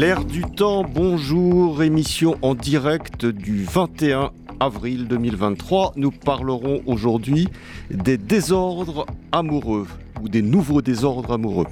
[0.00, 5.92] L'air du temps, bonjour, émission en direct du 21 avril 2023.
[5.96, 7.48] Nous parlerons aujourd'hui
[7.90, 9.86] des désordres amoureux
[10.22, 11.66] ou des nouveaux désordres amoureux.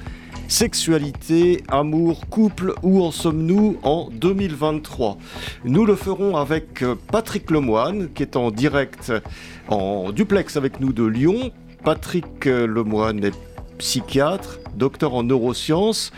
[0.46, 5.16] Sexualité, amour, couple, où en sommes-nous en 2023
[5.64, 9.10] Nous le ferons avec Patrick Lemoine, qui est en direct,
[9.68, 11.50] en duplex avec nous de Lyon.
[11.82, 13.47] Patrick Lemoine est
[13.78, 16.12] psychiatre, docteur en neurosciences,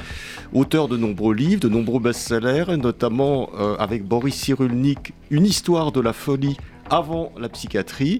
[0.52, 6.00] auteur de nombreux livres, de nombreux best-sellers, notamment euh, avec Boris Cyrulnik, Une histoire de
[6.00, 6.56] la folie
[6.91, 8.19] avant la psychiatrie.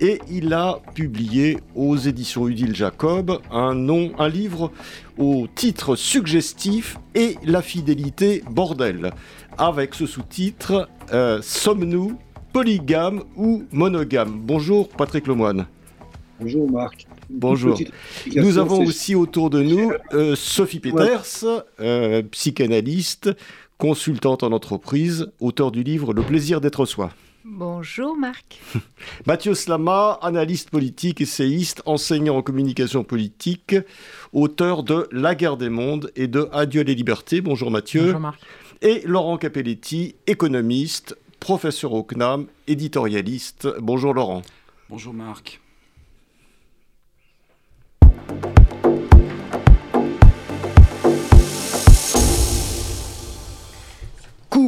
[0.00, 4.72] Et il a publié aux éditions Udile Jacob un, nom, un livre
[5.18, 9.12] au titre suggestif et la fidélité bordel,
[9.58, 12.18] avec ce sous-titre euh, Sommes-nous
[12.52, 14.40] polygames ou monogames?
[14.42, 15.66] Bonjour Patrick Lemoine.
[16.40, 17.07] Bonjour Marc.
[17.30, 17.78] Bonjour.
[18.34, 21.44] Nous avons aussi autour de nous euh, Sophie Peters,
[21.80, 23.30] euh, psychanalyste,
[23.76, 27.10] consultante en entreprise, auteur du livre Le plaisir d'être soi.
[27.44, 28.60] Bonjour Marc.
[29.26, 33.76] Mathieu Slama, analyste politique, essayiste, enseignant en communication politique,
[34.32, 37.40] auteur de La guerre des mondes et de Adieu les libertés.
[37.40, 38.04] Bonjour Mathieu.
[38.04, 38.40] Bonjour Marc.
[38.80, 43.68] Et Laurent Capelletti, économiste, professeur au CNAM, éditorialiste.
[43.80, 44.42] Bonjour Laurent.
[44.88, 45.60] Bonjour Marc.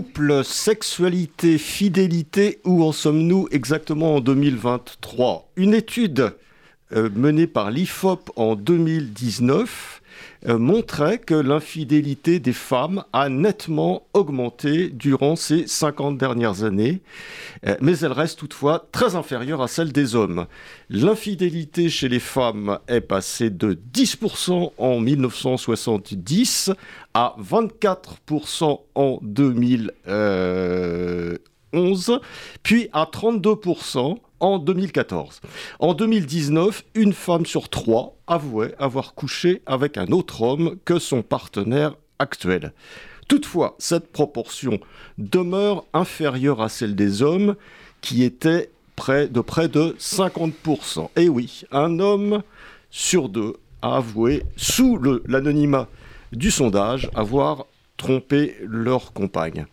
[0.00, 6.32] Couple, sexualité, fidélité, où en sommes-nous exactement en 2023 Une étude
[6.92, 9.99] euh, menée par l'IFOP en 2019
[10.48, 17.02] euh, montrait que l'infidélité des femmes a nettement augmenté durant ces 50 dernières années,
[17.66, 20.46] euh, mais elle reste toutefois très inférieure à celle des hommes.
[20.88, 26.70] L'infidélité chez les femmes est passée de 10% en 1970
[27.12, 32.20] à 24% en 2011,
[32.62, 35.40] puis à 32% en 2014.
[35.78, 41.22] En 2019, une femme sur trois avouait avoir couché avec un autre homme que son
[41.22, 42.72] partenaire actuel.
[43.28, 44.80] Toutefois, cette proportion
[45.18, 47.54] demeure inférieure à celle des hommes
[48.00, 51.10] qui était près de près de 50%.
[51.16, 52.42] Et oui, un homme
[52.90, 55.88] sur deux a avoué, sous l'anonymat
[56.32, 59.66] du sondage, avoir trompé leur compagne.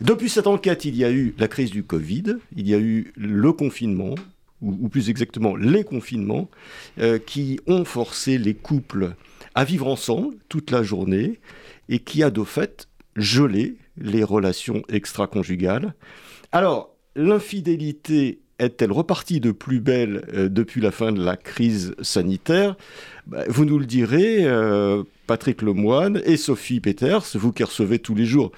[0.00, 3.12] Depuis cette enquête, il y a eu la crise du Covid, il y a eu
[3.16, 4.14] le confinement,
[4.60, 6.48] ou, plus exactement les confinements,
[6.98, 9.14] euh, qui ont forcé les couples
[9.54, 11.40] à vivre ensemble toute la journée
[11.88, 15.94] et qui a de fait gelé les relations extra-conjugales.
[16.50, 22.76] Alors, l'infidélité est-elle repartie de plus belle euh, depuis la fin de la crise sanitaire?
[23.26, 28.14] Bah, Vous nous le direz, euh, Patrick Lemoine et Sophie Peters, vous qui recevez tous
[28.14, 28.52] les jours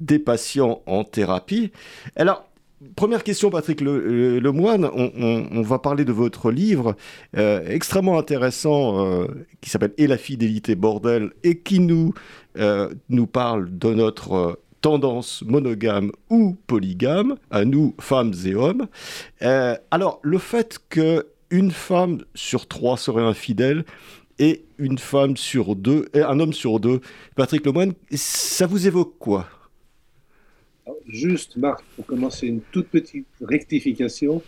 [0.00, 1.72] des patients en thérapie.
[2.16, 2.48] Alors,
[2.96, 4.84] Première question, Patrick Lemoine.
[4.92, 6.96] on, va parler de votre livre
[7.36, 9.26] euh, extrêmement intéressant euh,
[9.60, 11.86] qui s'appelle Et la fidélité bordel et qui
[12.58, 18.86] euh, nous parle de notre tendance monogame ou polygame, à nous, femmes et hommes.
[19.90, 23.84] alors, le fait qu'une femme sur trois serait infidèle
[24.38, 27.00] et une femme sur deux, et un homme sur deux,
[27.36, 29.46] Patrick Lemoine, ça vous évoque quoi?
[31.06, 34.42] Juste, Marc, pour commencer, une toute petite rectification.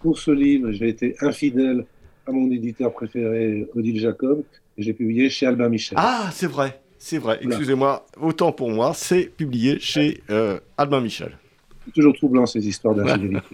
[0.00, 1.84] Pour ce livre, j'ai été infidèle
[2.26, 4.42] à mon éditeur préféré, Odile Jacob,
[4.78, 5.98] et j'ai publié chez Albin Michel.
[6.00, 7.38] Ah, c'est vrai, c'est vrai.
[7.42, 11.36] Excusez-moi, autant pour moi, c'est publié chez euh, Albin Michel.
[11.84, 13.46] C'est toujours troublant ces histoires d'infidélité.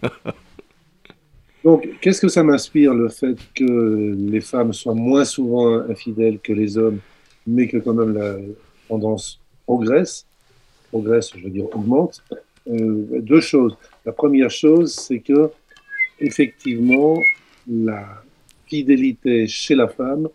[1.65, 6.53] Donc, qu'est-ce que ça m'inspire, le fait que les femmes soient moins souvent infidèles que
[6.53, 7.01] les hommes,
[7.45, 8.37] mais que quand même la
[8.89, 10.27] tendance progresse
[10.91, 12.23] progresse, je veux dire augmente,
[12.69, 13.77] euh, deux choses.
[14.07, 15.51] La première chose, c'est que
[16.21, 17.19] effectivement,
[17.69, 18.23] la
[18.67, 20.29] fidélité chez la femme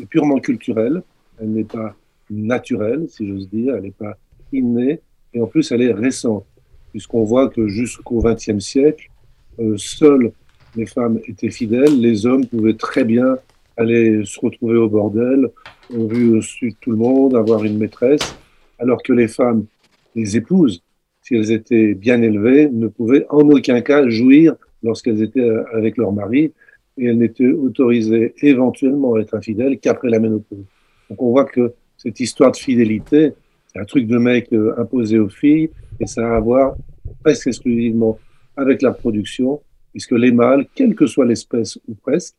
[0.00, 1.02] est purement culturelle.
[1.38, 1.94] Elle n'est pas
[2.30, 3.76] naturelle, si j'ose dire.
[3.76, 4.16] Elle n'est pas
[4.52, 5.00] innée.
[5.32, 6.46] Et en plus, elle est récente,
[6.90, 9.10] puisqu'on voit que jusqu'au XXe siècle,
[9.58, 10.32] euh, seules
[10.76, 12.00] les femmes étaient fidèles.
[12.00, 13.36] Les hommes pouvaient très bien
[13.76, 15.50] aller se retrouver au bordel,
[15.92, 18.36] ont vu au-dessus tout le monde, avoir une maîtresse,
[18.78, 19.66] alors que les femmes,
[20.14, 20.82] les épouses,
[21.22, 26.12] si elles étaient bien élevées, ne pouvaient en aucun cas jouir lorsqu'elles étaient avec leur
[26.12, 26.52] mari,
[26.96, 30.64] et elles n'étaient autorisées éventuellement à être infidèles qu'après la ménopause.
[31.10, 31.72] Donc on voit que
[32.04, 33.32] cette histoire de fidélité,
[33.66, 36.76] c'est un truc de mec euh, imposé aux filles, et ça a à voir
[37.22, 38.18] presque exclusivement
[38.56, 39.62] avec la production,
[39.92, 42.34] puisque les mâles, quelle que soit l'espèce ou presque,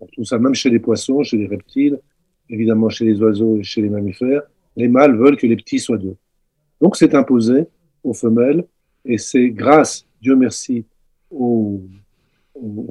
[0.00, 1.98] on trouve ça même chez les poissons, chez les reptiles,
[2.48, 4.42] évidemment chez les oiseaux et chez les mammifères,
[4.76, 6.16] les mâles veulent que les petits soient d'eux.
[6.80, 7.64] Donc c'est imposé
[8.04, 8.64] aux femelles,
[9.04, 10.84] et c'est grâce, Dieu merci,
[11.30, 11.82] au,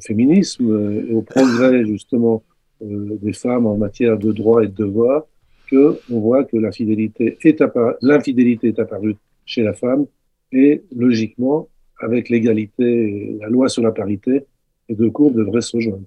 [0.05, 2.41] féminisme et au progrès justement
[2.81, 5.25] euh, des femmes en matière de droits et de devoirs
[5.69, 7.63] que on voit que la fidélité est
[8.01, 9.15] l'infidélité est apparue
[9.45, 10.05] chez la femme
[10.51, 11.67] et logiquement
[11.99, 14.45] avec l'égalité, la loi sur la parité,
[14.87, 16.03] les deux courbes devraient se rejoindre.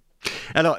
[0.54, 0.78] Alors,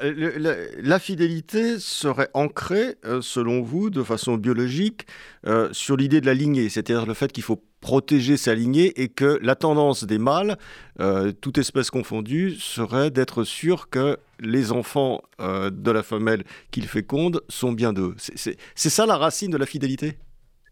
[0.82, 5.06] la fidélité serait ancrée, euh, selon vous, de façon biologique,
[5.46, 9.08] euh, sur l'idée de la lignée, c'est-à-dire le fait qu'il faut protéger sa lignée et
[9.08, 10.56] que la tendance des mâles,
[11.00, 16.42] euh, toute espèce confondue, serait d'être sûr que les enfants de la femelle
[16.72, 18.14] qu'ils fécondent sont bien d'eux.
[18.16, 20.14] C'est ça la racine de la fidélité?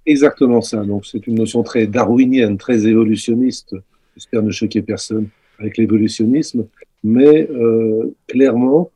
[0.07, 0.79] Exactement ça.
[0.79, 3.77] Donc, c'est une notion très darwinienne, très évolutionniste.
[4.17, 5.29] J'espère ne choquer personne
[5.61, 6.67] avec l'évolutionnisme
[7.03, 8.91] mais euh, clairement,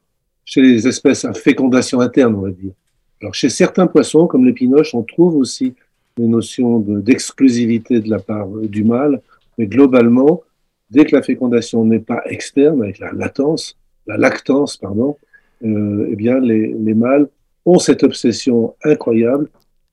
[0.44, 2.72] chez les espèces à fécondation interne, on va dire.
[3.20, 5.74] Alors, chez certains poissons, comme les pinoches, on trouve aussi
[6.16, 9.20] des notions d'exclusivité de, la part euh, du mâle,
[9.58, 10.42] mais globalement,
[10.90, 13.76] dès que la fécondation n'est pas externe, avec la latence,
[14.06, 15.16] la lactance, pardon,
[15.64, 17.28] euh, eh bien, les, les mâles
[17.64, 19.48] ont cette obsession incroyable.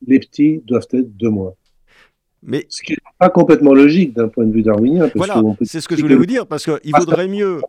[0.05, 1.55] Les petits doivent être deux mois.
[2.43, 2.65] Mais...
[2.69, 5.09] Ce qui n'est pas complètement logique d'un point de vue darwinien.
[5.15, 7.59] Voilà, c'est ce que je voulais vous dire, parce qu'il vaudrait mieux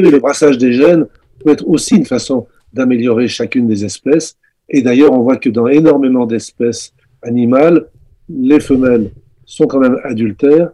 [0.00, 1.06] le brassage des gènes
[1.44, 4.36] peut être aussi une façon d'améliorer chacune des espèces.
[4.68, 7.88] Et d'ailleurs, on voit que dans énormément d'espèces animales,
[8.28, 9.10] les femelles
[9.44, 10.72] sont quand même adultères,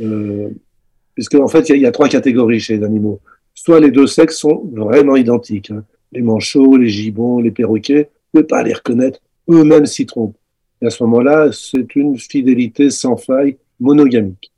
[0.00, 0.48] euh,
[1.14, 3.20] puisque en fait, il y, a trois catégories chez les animaux.
[3.54, 5.84] Soit les deux sexes sont vraiment identiques, hein.
[6.12, 10.36] les manchots, les gibbons, les perroquets, vous ne pouvez pas les reconnaître, eux-mêmes s'y trompent.
[10.82, 14.52] Et à ce moment-là, c'est une fidélité sans faille monogamique.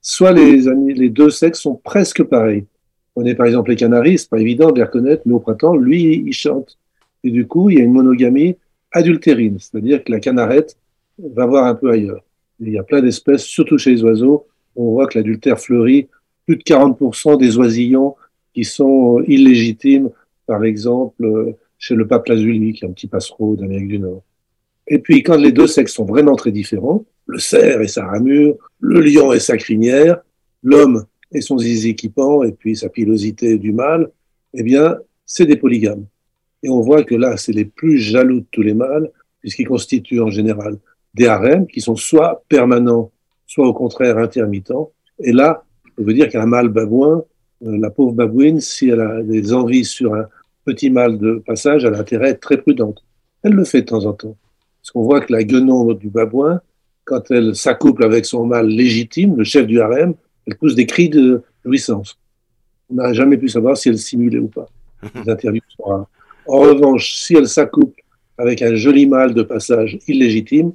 [0.00, 0.62] Soit les,
[0.94, 2.64] les deux sexes sont presque pareils.
[3.14, 5.76] On est par exemple les Canaris, c'est pas évident de les reconnaître, mais au printemps,
[5.76, 6.78] lui, il chante.
[7.24, 8.56] Et du coup, il y a une monogamie
[8.96, 10.76] adultérine, c'est-à-dire que la canarette
[11.18, 12.22] va voir un peu ailleurs.
[12.60, 16.08] il y a plein d'espèces, surtout chez les oiseaux, on voit que l'adultère fleurit.
[16.46, 18.14] Plus de 40% des oisillons
[18.54, 20.10] qui sont illégitimes,
[20.46, 24.22] par exemple, chez le pape lazuli, qui est un petit passereau d'Amérique du Nord.
[24.86, 28.56] Et puis, quand les deux sexes sont vraiment très différents, le cerf et sa ramure,
[28.78, 30.20] le lion et sa crinière,
[30.62, 34.10] l'homme et son zizi et puis sa pilosité du mâle,
[34.54, 36.06] eh bien, c'est des polygames.
[36.62, 39.10] Et on voit que là, c'est les plus jaloux de tous les mâles,
[39.40, 40.78] puisqu'ils constituent en général
[41.14, 43.10] des harems qui sont soit permanents,
[43.46, 44.90] soit au contraire intermittents.
[45.18, 45.64] Et là,
[45.98, 47.22] on veut dire qu'un mâle babouin,
[47.64, 50.26] euh, la pauvre babouine, si elle a des envies sur un
[50.64, 53.02] petit mâle de passage, elle a intérêt à être très prudente.
[53.42, 54.36] Elle le fait de temps en temps.
[54.82, 56.60] Parce qu'on voit que la guenon du babouin,
[57.04, 60.14] quand elle s'accouple avec son mâle légitime, le chef du harem,
[60.46, 62.18] elle pousse des cris de jouissance.
[62.90, 64.68] On n'a jamais pu savoir si elle simulait ou pas.
[65.14, 66.06] Les interviews sont
[66.48, 68.02] En revanche, si elle s'accouple
[68.38, 70.72] avec un joli mâle de passage illégitime,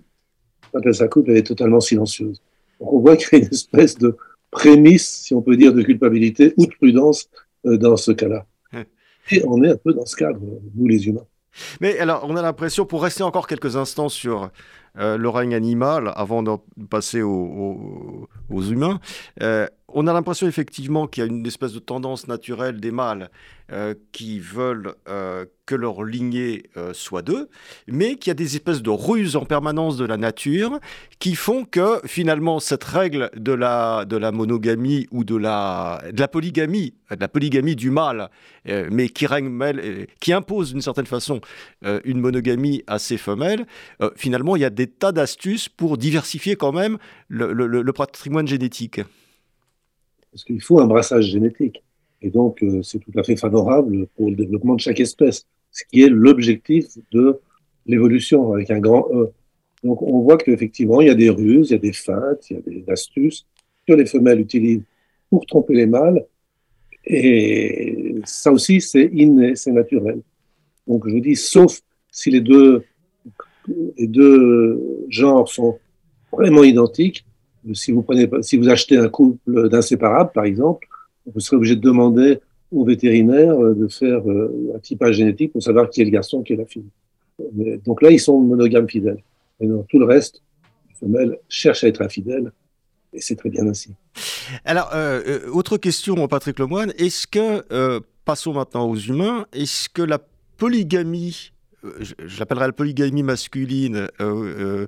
[0.72, 2.41] quand elle s'accouple, elle est totalement silencieuse.
[2.79, 4.17] Donc on voit qu'il y a une espèce de
[4.50, 7.29] prémisse, si on peut dire, de culpabilité ou de prudence
[7.65, 8.46] euh, dans ce cas-là.
[9.29, 10.39] Et on est un peu dans ce cadre,
[10.75, 11.25] nous les humains.
[11.79, 14.50] Mais alors, on a l'impression, pour rester encore quelques instants sur
[14.98, 16.51] euh, le règne animal, avant de
[16.89, 19.00] passer aux, humains,
[19.41, 23.29] euh, on a l'impression effectivement qu'il y a une espèce de tendance naturelle des mâles
[23.71, 24.95] euh, qui veulent
[25.65, 27.50] que leur lignée soit d'eux,
[27.88, 30.79] mais qu'il y a des espèces de ruses en permanence de la nature
[31.19, 36.19] qui font que finalement cette règle de la, de la monogamie ou de la, de
[36.19, 38.29] la polygamie, de la polygamie du mâle,
[38.65, 41.39] mais qui, règne, qui impose d'une certaine façon
[42.03, 43.65] une monogamie à ses femelles,
[44.15, 46.97] finalement il y a des tas d'astuces pour diversifier quand même
[47.29, 49.01] le patrimoine génétique.
[50.31, 51.83] Parce qu'il faut un brassage génétique.
[52.21, 55.83] Et donc, euh, c'est tout à fait favorable pour le développement de chaque espèce, ce
[55.91, 57.39] qui est l'objectif de
[57.85, 59.31] l'évolution avec un grand E.
[59.83, 62.57] Donc, on voit qu'effectivement, il y a des ruses, il y a des feintes, il
[62.57, 63.47] y a des astuces
[63.88, 64.83] que les femelles utilisent
[65.29, 66.23] pour tromper les mâles.
[67.05, 70.21] Et ça aussi, c'est inné, c'est naturel.
[70.85, 72.83] Donc, je dis, sauf si les deux,
[73.68, 75.80] les deux genres sont
[76.32, 77.25] vraiment identiques,
[77.74, 80.88] si vous, prenez, si vous achetez un couple d'inséparables, par exemple,
[81.32, 82.39] vous serez obligé de demander
[82.72, 84.22] au vétérinaire de faire
[84.75, 86.86] un typage génétique pour savoir qui est le garçon, qui est la fille.
[87.86, 89.22] donc là, ils sont monogames fidèles.
[89.60, 90.41] Et dans tout le reste,
[90.89, 92.51] les femelles cherchent à être infidèles,
[93.13, 93.91] et c'est très bien ainsi.
[94.65, 94.91] Alors,
[95.53, 100.20] autre question, Patrick Lemoine, est-ce que, passons maintenant aux humains, est-ce que la
[100.58, 101.50] polygamie
[101.83, 104.88] euh, je, l'appellerai la polygamie masculine, euh,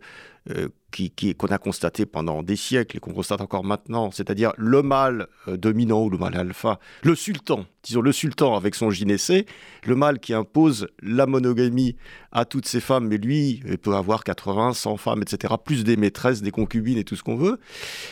[0.49, 4.83] euh, qui, qu'on a constaté pendant des siècles et qu'on constate encore maintenant, c'est-à-dire le
[4.83, 9.47] mâle dominant ou le mâle alpha, le sultan, disons le sultan avec son gynécée,
[9.85, 11.95] le mâle qui impose la monogamie
[12.31, 16.41] à toutes ses femmes, mais lui peut avoir 80, 100 femmes, etc., plus des maîtresses,
[16.41, 17.59] des concubines et tout ce qu'on veut.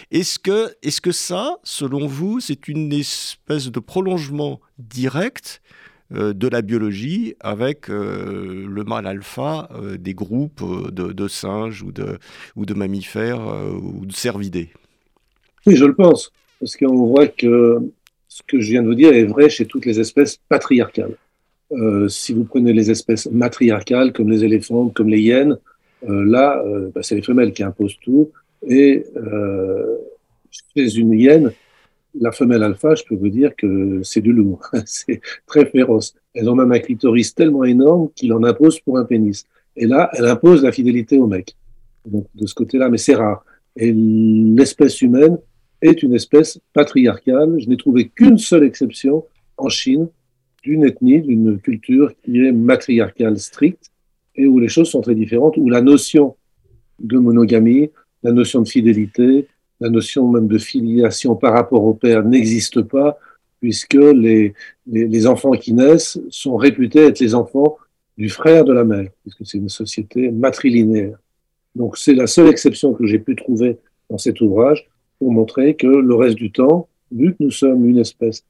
[0.10, 5.62] Est-ce que, est-ce que ça, selon vous, c'est une espèce de prolongement direct
[6.12, 12.18] de la biologie avec euh, le mâle alpha euh, des groupes de, singes ou de,
[12.56, 13.42] ou de mammifères
[13.82, 14.70] ou de cervidés.
[15.66, 17.80] Oui, je le pense, parce qu'on voit que
[18.28, 21.16] ce que je viens de vous dire est vrai chez toutes les espèces patriarcales.
[22.08, 25.58] si vous prenez les espèces matriarcales, comme les éléphants, comme les hyènes,
[26.08, 26.64] là,
[26.96, 28.32] bah, c'est les femelles qui imposent tout.
[28.68, 29.06] Et
[30.76, 31.52] chez une hyène,
[32.20, 34.62] la femelle alpha, je peux vous dire que c'est du lourd.
[34.86, 36.16] c'est très féroce.
[36.34, 39.46] Elles ont même un clitoris tellement énorme qu'il en impose pour un pénis.
[39.76, 41.56] Et là, elle impose la fidélité au mec.
[42.06, 43.44] Donc, de ce côté-là, mais c'est rare.
[43.78, 45.38] Et l'espèce humaine
[45.82, 47.58] est une espèce patriarcale.
[47.60, 49.26] Je n'ai trouvé qu'une seule exception
[49.58, 50.08] en Chine,
[50.64, 53.92] d'une ethnie, d'une culture qui est matriarcale stricte
[54.36, 56.36] et où les choses sont très différentes, où la notion
[57.00, 57.90] de monogamie,
[58.24, 59.48] la notion de fidélité,
[59.82, 63.18] la notion même de filiation par rapport au père n'existe pas,
[63.60, 64.54] puisque les,
[64.88, 67.78] les, enfants qui naissent sont réputés être les enfants
[68.18, 71.18] du frère de la mère, puisque c'est une société matrilinéaire.
[71.76, 73.78] Donc c'est la seule exception que j'ai pu trouver
[74.10, 74.88] dans cet ouvrage
[75.20, 78.44] pour montrer que le reste du temps, vu que nous sommes une espèce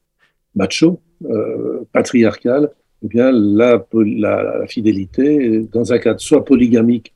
[0.54, 2.70] macho, euh, patriarcale,
[3.04, 7.14] eh bien la, la, la, fidélité, dans un cadre soit polygamique,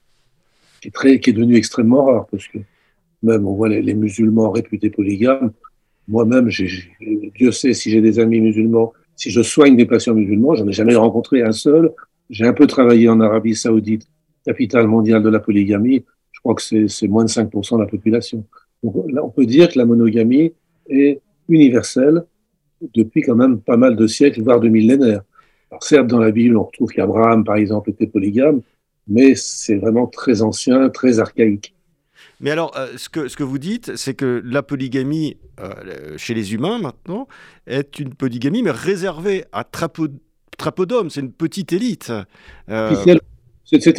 [0.80, 2.58] qui est, très, qui est devenu extrêmement rare, parce que
[3.26, 5.52] même on voit les, musulmans réputés polygames.
[6.08, 6.48] Moi-même,
[7.34, 10.72] Dieu sait si j'ai des amis musulmans, si je soigne des patients musulmans, j'en ai
[10.72, 11.92] jamais rencontré un seul.
[12.30, 14.06] J'ai un peu travaillé en Arabie Saoudite,
[14.44, 16.04] capitale mondiale de la polygamie.
[16.32, 18.44] Je crois que c'est moins de 5% de la population.
[18.82, 20.52] On peut dire que la monogamie
[20.88, 22.24] est universelle
[22.94, 25.22] depuis quand même pas mal de siècles, voire de millénaires.
[25.70, 28.60] Alors certes, dans la Bible, on retrouve qu'Abraham, par exemple, était polygame,
[29.08, 31.75] mais c'est vraiment très ancien, très archaïque.
[32.40, 36.78] Mais alors, euh, ce, que, vous dites, c'est que la polygamie euh, chez les humains
[36.78, 37.28] maintenant
[37.66, 41.10] est une polygamie, mais réservée à peu, d'hommes.
[41.10, 42.12] C'est une petite élite.
[42.68, 42.94] Euh,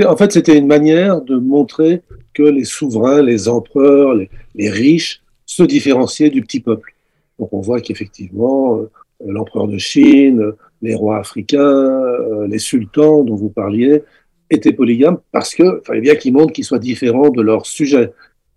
[0.05, 2.03] en fait, c'était une manière de montrer
[2.33, 6.93] que les souverains, les empereurs, les, riches se différenciaient du petit peuple.
[7.39, 8.79] Donc on voit qu'effectivement,
[9.25, 10.51] l'empereur de Chine,
[10.81, 12.01] les rois africains,
[12.47, 14.03] les sultans dont vous parliez,
[14.49, 18.11] étaient polygames parce que fallait bien qu'ils montrent qu'ils soient différents de leur sujet.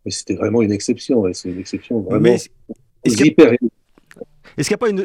[0.05, 1.25] Mais c'était vraiment une exception.
[1.33, 2.37] C'est une exception vraiment
[3.05, 3.53] hyper.
[4.57, 5.05] Est-ce qu'il n'y a pas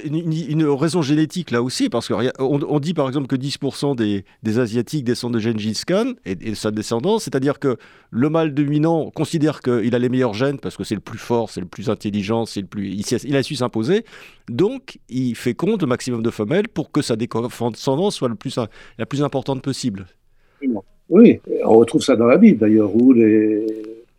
[0.51, 1.89] une, raison génétique là aussi?
[1.89, 6.13] Parce qu'on on dit par exemple que 10% des, des, Asiatiques descendent de Gengis Khan
[6.25, 7.77] et, de sa descendance, c'est-à-dire que
[8.09, 11.49] le mâle dominant considère qu'il a les meilleurs gènes parce que c'est le plus fort,
[11.49, 14.03] c'est le plus intelligent, c'est le plus, il, a su s'imposer.
[14.49, 18.59] Donc il fait compte au maximum de femelles pour que sa descendance soit le plus,
[18.97, 20.07] la plus importante possible.
[21.07, 23.65] Oui, on retrouve ça dans la Bible d'ailleurs, où les,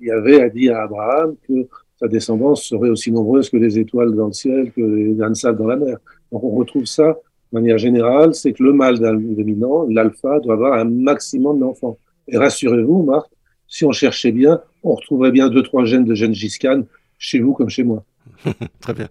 [0.00, 1.66] il y avait dit à Abraham que
[1.98, 5.66] sa descendance serait aussi nombreuse que les étoiles dans le ciel, que les grains dans
[5.66, 5.96] la mer.
[6.30, 7.16] Donc on retrouve ça
[7.52, 11.96] de manière générale, c'est que le mâle dominant, l'alpha, doit avoir un maximum d'enfants.
[12.28, 13.28] Et rassurez-vous, Marc,
[13.68, 16.82] si on cherchait bien, on retrouverait bien deux, trois gènes de Gengis Khan
[17.18, 18.04] chez vous comme chez moi.
[18.80, 19.08] Très bien.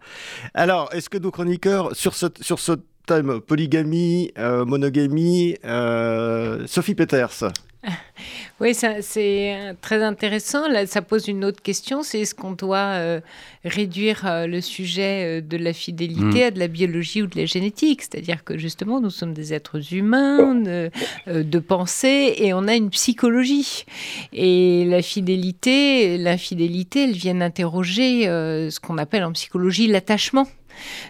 [0.53, 2.73] Alors, est-ce que nos chroniqueurs, sur ce, sur ce
[3.07, 7.45] thème polygamie, euh, monogamie, euh, Sophie Peters?
[8.59, 10.67] oui, c'est très intéressant.
[10.67, 13.19] Là, ça pose une autre question, c'est est-ce qu'on doit euh,
[13.63, 16.47] réduire euh, le sujet euh, de la fidélité mm.
[16.47, 18.01] à de la biologie ou de la génétique?
[18.01, 20.89] C'est-à-dire que justement, nous sommes des êtres humains de,
[21.27, 23.85] de, pensée et on a une psychologie.
[24.33, 30.47] Et la fidélité, l'infidélité, elle vient interroger ce qu'on appelle en psychologie l'attachement.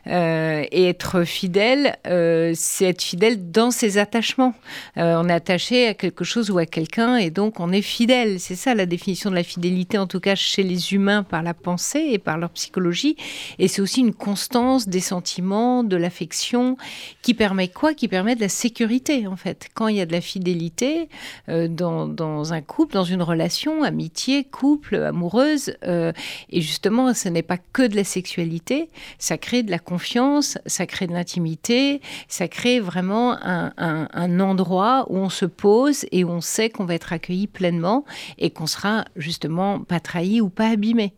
[0.08, 4.54] Euh, et être fidèle, euh, c'est être fidèle dans ses attachements.
[4.98, 8.40] Euh, on est attaché à quelque chose ou à quelqu'un et donc on est fidèle.
[8.40, 11.54] C'est ça la définition de la fidélité, en tout cas chez les humains par la
[11.54, 13.16] pensée et par leur psychologie.
[13.60, 16.78] Et c'est aussi une constance des sentiments, de l'affection,
[17.22, 17.94] qui permet quoi?
[17.94, 19.68] Qui permet de la sécurité en fait.
[19.74, 21.10] Quand il y a de la fidélité
[21.48, 27.58] dans, dans, un couple, dans une relation, amitié, couple, amoureuse, et justement ce n'est pas
[27.58, 32.80] que de la sexualité, ça crée de la confiance, ça crée de l'intimité, ça crée
[32.80, 37.14] vraiment un, un, endroit où on se pose et où on sait qu'on va être
[37.14, 38.06] accueilli pleinement
[38.38, 41.14] et qu'on sera justement pas trahi ou pas abîmé.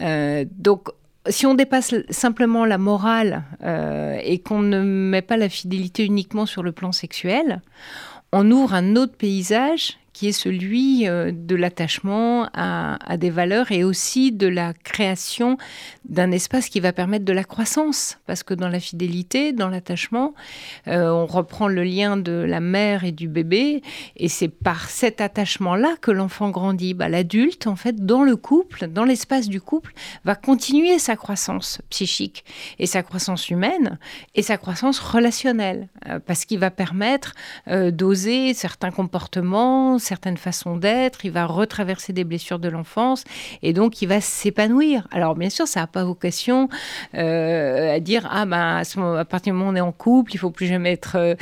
[0.00, 0.88] Euh, donc
[1.28, 6.46] si on dépasse simplement la morale euh, et qu'on ne met pas la fidélité uniquement
[6.46, 7.62] sur le plan sexuel,
[8.32, 13.84] on ouvre un autre paysage qui est celui euh, de l'attachement à, des valeurs et
[13.84, 15.56] aussi de la création
[16.04, 18.18] d'un espace qui va permettre de la croissance.
[18.26, 20.34] Parce que dans la fidélité, dans l'attachement,
[20.88, 23.82] euh, on reprend le lien de la mère et du bébé,
[24.16, 26.94] et c'est par cet attachement-là que l'enfant grandit.
[26.94, 31.80] Bah, L'adulte, en fait, dans le couple, dans l'espace du couple, va continuer sa croissance
[31.90, 32.44] psychique
[32.78, 33.98] et sa croissance humaine
[34.34, 37.34] et sa croissance relationnelle, euh, parce qu'il va permettre
[37.66, 43.24] d'oser certains comportements, certaines façons d'être, il va retraverser des blessures de l'enfance
[43.62, 45.06] et donc il va s'épanouir.
[45.10, 46.68] Alors bien sûr, ça n'a pas vocation
[47.14, 50.38] euh, à dire ah ben à, partir du moment où on est en couple, il
[50.38, 51.34] faut plus jamais être euh.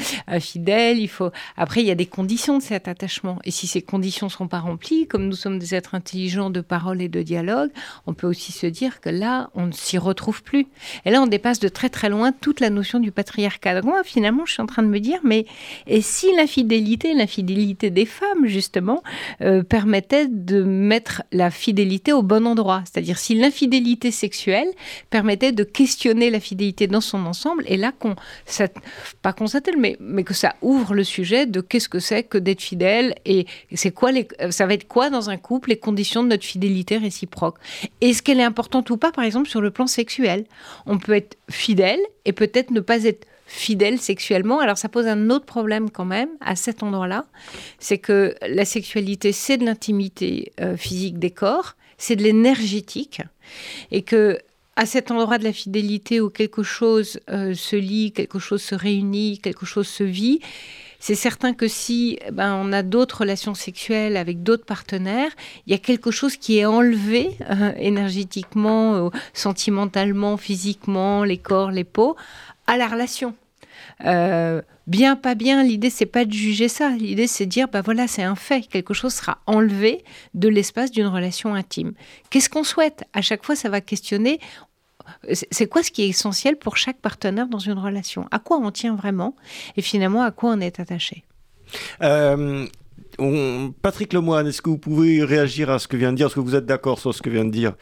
[0.61, 4.27] Il faut après il y a des conditions de cet attachement et si ces conditions
[4.27, 7.71] ne sont pas remplies, comme nous sommes des êtres intelligents de parole et de dialogue,
[8.07, 10.67] on peut aussi se dire que là on ne s'y retrouve plus.
[11.05, 13.83] Et là on dépasse de très très loin toute la notion du patriarcat.
[13.83, 15.47] moi finalement je suis en train de me dire mais
[15.87, 19.03] et si l'infidélité, l'infidélité des femmes justement,
[19.41, 22.83] euh, permettait de mettre la fidélité au bon endroit.
[22.85, 24.69] C'est-à-dire si l'infidélité sexuelle
[25.11, 28.15] permettait de questionner la fidélité dans son ensemble, et là, qu'on,
[29.23, 32.61] pas qu'on s'attelle, mais, que ça ouvre le sujet de qu'est-ce que c'est que d'être
[32.61, 36.29] fidèle, et c'est quoi les, ça va être quoi dans un couple les conditions de
[36.29, 37.57] notre fidélité réciproque.
[38.01, 40.45] Est-ce qu'elle est importante ou pas, par exemple, sur le plan sexuel?
[40.87, 44.61] On peut être fidèle et peut-être ne pas être fidèle sexuellement.
[44.61, 47.27] Alors ça pose un autre problème quand même à cet endroit-là,
[47.81, 53.23] c'est que la sexualité, c'est de l'intimité euh, physique des corps, c'est de l'énergétique,
[53.91, 54.39] et que
[54.77, 58.77] à cet endroit de la fidélité où quelque chose euh, se lie, quelque chose se
[58.77, 60.41] réunit, quelque chose se vit,
[61.01, 65.33] c'est certain que si eh ben, on a d'autres relations sexuelles avec d'autres partenaires,
[65.67, 71.85] il y a quelque chose qui est enlevé euh, énergétiquement, sentimentalement, physiquement, les corps, les
[71.85, 72.17] peaux,
[72.71, 73.35] à la relation.
[74.05, 76.91] Euh, bien, pas bien, l'idée c'est pas de juger ça.
[76.91, 78.63] L'idée c'est de dire, bah voilà, c'est un fait.
[78.63, 80.05] Quelque chose sera enlevé
[80.35, 81.93] de l'espace d'une relation intime.
[82.31, 83.05] Qu'est-ce qu'on souhaite?
[83.13, 84.39] À chaque fois, ça va questionner.
[85.51, 88.29] C'est quoi ce qui est essentiel pour chaque partenaire dans une relation?
[88.31, 89.35] À quoi on tient vraiment?
[89.77, 91.25] Et finalement, à quoi on est attaché?
[92.03, 92.67] Euh,
[93.83, 96.29] Patrick Lemoine, est-ce que vous pouvez réagir à ce que vient de dire?
[96.29, 97.73] Est-ce que vous êtes d'accord sur ce que vient de dire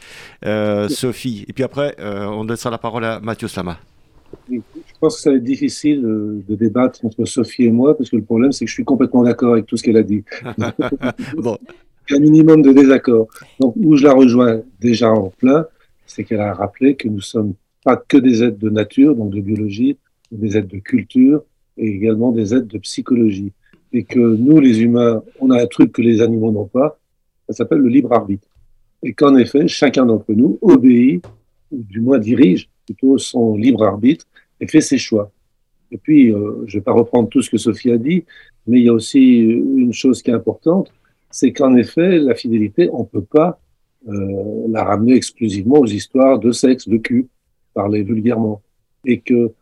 [0.47, 1.45] euh, Sophie?
[1.49, 3.79] Et puis après, on laissera la parole à Mathieu Slama.
[4.99, 8.17] Je pense que ça va être difficile de, débattre entre Sophie et moi, parce que
[8.17, 10.25] le problème, c'est que je suis complètement d'accord avec tout ce qu'elle a dit.
[11.37, 11.57] bon.
[12.09, 13.29] Il y a un minimum de désaccord.
[13.61, 15.67] Donc, où je la rejoins déjà en plein,
[16.05, 19.31] c'est qu'elle a rappelé que nous ne sommes pas que des êtres de nature, donc
[19.31, 19.97] de biologie,
[20.33, 21.45] des êtres de culture
[21.77, 23.53] et également des êtres de psychologie.
[23.93, 26.99] Et que nous, les humains, on a un truc que les animaux n'ont pas,
[27.49, 28.49] ça s'appelle le libre arbitre.
[29.05, 31.25] Et qu'en effet, chacun d'entre nous obéit,
[31.71, 34.27] ou du moins dirige plutôt son libre arbitre
[34.61, 35.31] et fait ses choix.
[35.91, 38.25] Et puis, euh, je ne vais pas reprendre tout ce que Sophie a dit,
[38.67, 40.93] mais il y a aussi une chose qui est importante,
[41.31, 43.61] c'est qu'en effet, la fidélité, on ne peut pas
[44.09, 47.29] euh, la ramener exclusivement aux histoires de sexe, de cul,
[47.75, 48.63] parler vulgairement.
[49.05, 49.53] Et que,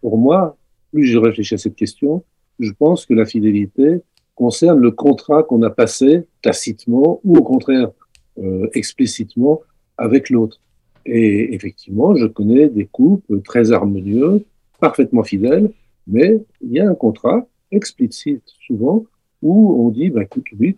[0.00, 0.56] pour moi,
[0.92, 2.24] plus je réfléchis à cette question,
[2.58, 4.00] je pense que la fidélité
[4.34, 7.90] concerne le contrat qu'on a passé tacitement ou au contraire
[8.38, 9.60] euh, explicitement
[9.98, 10.60] avec l'autre.
[11.06, 14.44] Et effectivement, je connais des couples très harmonieux,
[14.80, 15.70] parfaitement fidèles,
[16.06, 19.04] mais il y a un contrat explicite souvent
[19.40, 20.76] où on dit, bah, écoute, oui,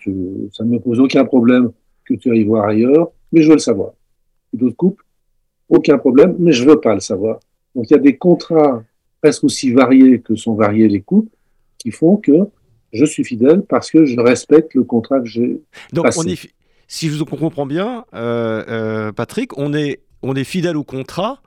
[0.53, 1.71] ça ne me pose aucun problème
[2.05, 3.93] que tu ailles voir ailleurs, mais je veux le savoir.
[4.53, 5.05] D'autres couples,
[5.69, 7.41] aucun problème, mais je veux pas le savoir.
[7.75, 8.83] Donc il y a des contrats
[9.21, 11.35] presque aussi variés que sont variés les couples
[11.79, 12.49] qui font que
[12.93, 15.61] je suis fidèle parce que je respecte le contrat que j'ai.
[15.93, 16.49] Donc on est,
[16.87, 21.41] si je vous comprends bien, euh, euh, Patrick, on est on est fidèle au contrat,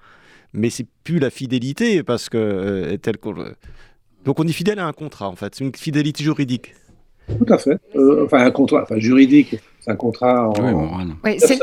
[0.53, 3.15] mais c'est plus la fidélité parce que euh, tel
[4.23, 6.73] donc on est fidèle à un contrat en fait, c'est une fidélité juridique.
[7.27, 7.77] Tout à fait.
[7.95, 10.53] Euh, enfin un contrat, enfin juridique, c'est un contrat.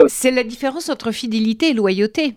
[0.08, 2.34] c'est la différence entre fidélité et loyauté.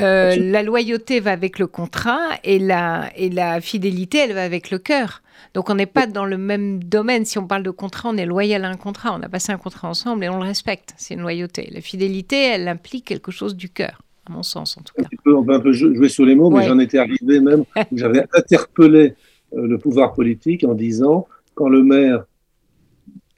[0.00, 4.70] Euh, la loyauté va avec le contrat et la et la fidélité elle va avec
[4.70, 5.22] le cœur.
[5.54, 7.24] Donc on n'est pas dans le même domaine.
[7.24, 9.14] Si on parle de contrat, on est loyal à un contrat.
[9.14, 10.94] On a passé un contrat ensemble et on le respecte.
[10.96, 11.68] C'est une loyauté.
[11.72, 15.08] La fidélité, elle implique quelque chose du cœur à mon sens en tout cas.
[15.26, 18.24] on peut un peu jouer sur les mots, mais j'en étais arrivé même où j'avais
[18.34, 19.14] interpellé
[19.54, 22.24] euh, le pouvoir politique en disant quand le maire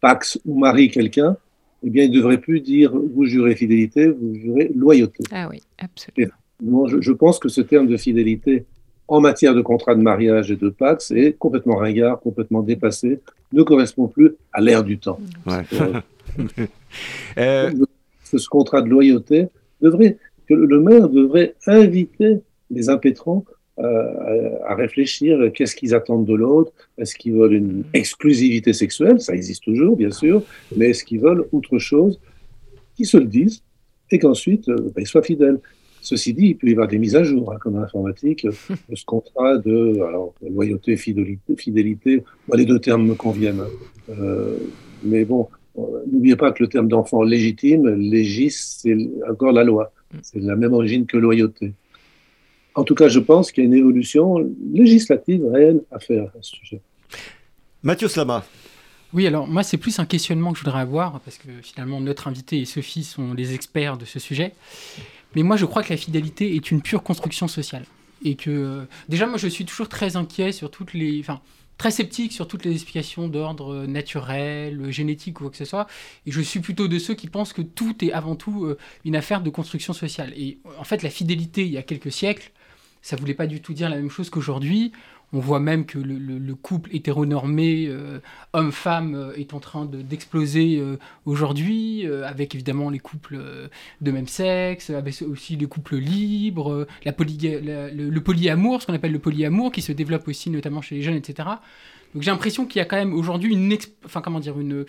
[0.00, 1.36] paxe ou marie quelqu'un,
[1.82, 5.24] eh bien, il ne devrait plus dire vous jurez fidélité, vous jurez loyauté.
[5.30, 6.86] Ah oui, absolument.
[6.86, 8.64] je, pense que ce terme de fidélité
[9.06, 13.20] en matière de contrat de mariage et de pax est complètement ringard, complètement dépassé,
[13.52, 15.18] ne correspond plus à l'ère du temps.
[17.36, 17.70] Euh,
[18.22, 19.48] ce contrat de loyauté
[19.80, 20.18] devrait,
[20.48, 22.38] que le maire devrait inviter
[22.70, 23.44] les impétrants
[23.78, 29.34] euh, à réfléchir qu'est-ce qu'ils attendent de l'autre, est-ce qu'ils veulent une exclusivité sexuelle, ça
[29.34, 30.42] existe toujours bien sûr,
[30.76, 32.18] mais est-ce qu'ils veulent autre chose,
[32.96, 33.62] qu'ils se le disent
[34.10, 35.60] et qu'ensuite euh, ben, ils soient fidèles.
[36.00, 38.94] Ceci dit, il peut y avoir des mises à jour, hein, comme en informatique, de
[38.96, 43.60] ce contrat de alors, loyauté, fidélité, fidélité les deux termes me conviennent.
[43.60, 44.12] Hein.
[44.18, 44.56] Euh,
[45.04, 45.48] mais bon,
[46.10, 48.96] n'oubliez pas que le terme d'enfant légitime, légis, c'est
[49.28, 49.92] encore la loi.
[50.22, 51.74] C'est la même origine que loyauté.
[52.74, 54.36] En tout cas, je pense qu'il y a une évolution
[54.72, 56.80] législative réelle à faire à ce sujet.
[57.82, 58.44] Mathieu Slama.
[59.12, 62.28] Oui, alors moi, c'est plus un questionnement que je voudrais avoir, parce que finalement, notre
[62.28, 64.52] invité et Sophie sont les experts de ce sujet.
[65.34, 67.84] Mais moi, je crois que la fidélité est une pure construction sociale.
[68.24, 71.20] Et que, déjà, moi, je suis toujours très inquiet sur toutes les.
[71.20, 71.40] Enfin,
[71.78, 75.86] très sceptique sur toutes les explications d'ordre naturel, génétique ou quoi que ce soit.
[76.26, 79.16] Et je suis plutôt de ceux qui pensent que tout est avant tout euh, une
[79.16, 80.32] affaire de construction sociale.
[80.36, 82.50] Et en fait, la fidélité, il y a quelques siècles,
[83.00, 84.92] ça voulait pas du tout dire la même chose qu'aujourd'hui.
[85.32, 88.18] On voit même que le, couple hétéronormé euh,
[88.54, 93.38] homme-femme euh, est en train d'exploser euh, aujourd'hui, avec évidemment les couples
[94.00, 99.70] de même sexe, avec aussi les couples libres, le, polyamour, ce qu'on appelle le polyamour,
[99.70, 101.48] qui se développe aussi notamment chez les jeunes, etc.
[102.14, 104.86] Donc j'ai l'impression qu'il y a quand même aujourd'hui une, enfin, comment dire, une,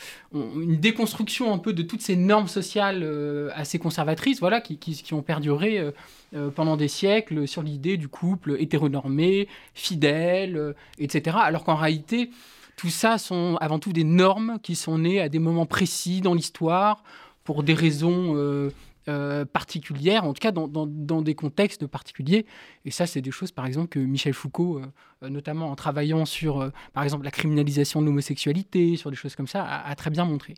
[0.77, 5.21] déconstruction un peu de toutes ces normes sociales euh, assez conservatrices, voilà, qui, qui, ont
[5.21, 5.91] perduré euh,
[6.33, 11.37] euh, pendant des siècles sur l'idée du couple hétéronormé, fidèle, etc.
[11.41, 12.29] Alors qu'en réalité,
[12.77, 16.33] tout ça sont avant tout des normes qui sont nées à des moments précis dans
[16.33, 17.03] l'histoire
[17.43, 18.71] pour des raisons
[19.09, 22.45] euh, particulières, en tout cas dans, des contextes particuliers.
[22.85, 24.85] Et ça, c'est des choses, par exemple, que Michel Foucault, euh,
[25.23, 29.47] euh, notamment en travaillant sur, par exemple, la criminalisation de l'homosexualité, sur des choses comme
[29.47, 30.53] ça, a, très bien montré.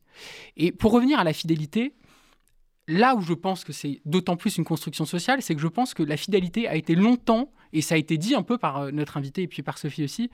[0.58, 1.94] Et pour revenir à la fidélité,
[2.90, 5.94] là où je pense que c'est d'autant plus une construction sociale, c'est que je pense
[5.94, 9.16] que la fidélité a été longtemps, et ça a été dit un peu par notre
[9.16, 10.30] invité et puis par Sophie aussi,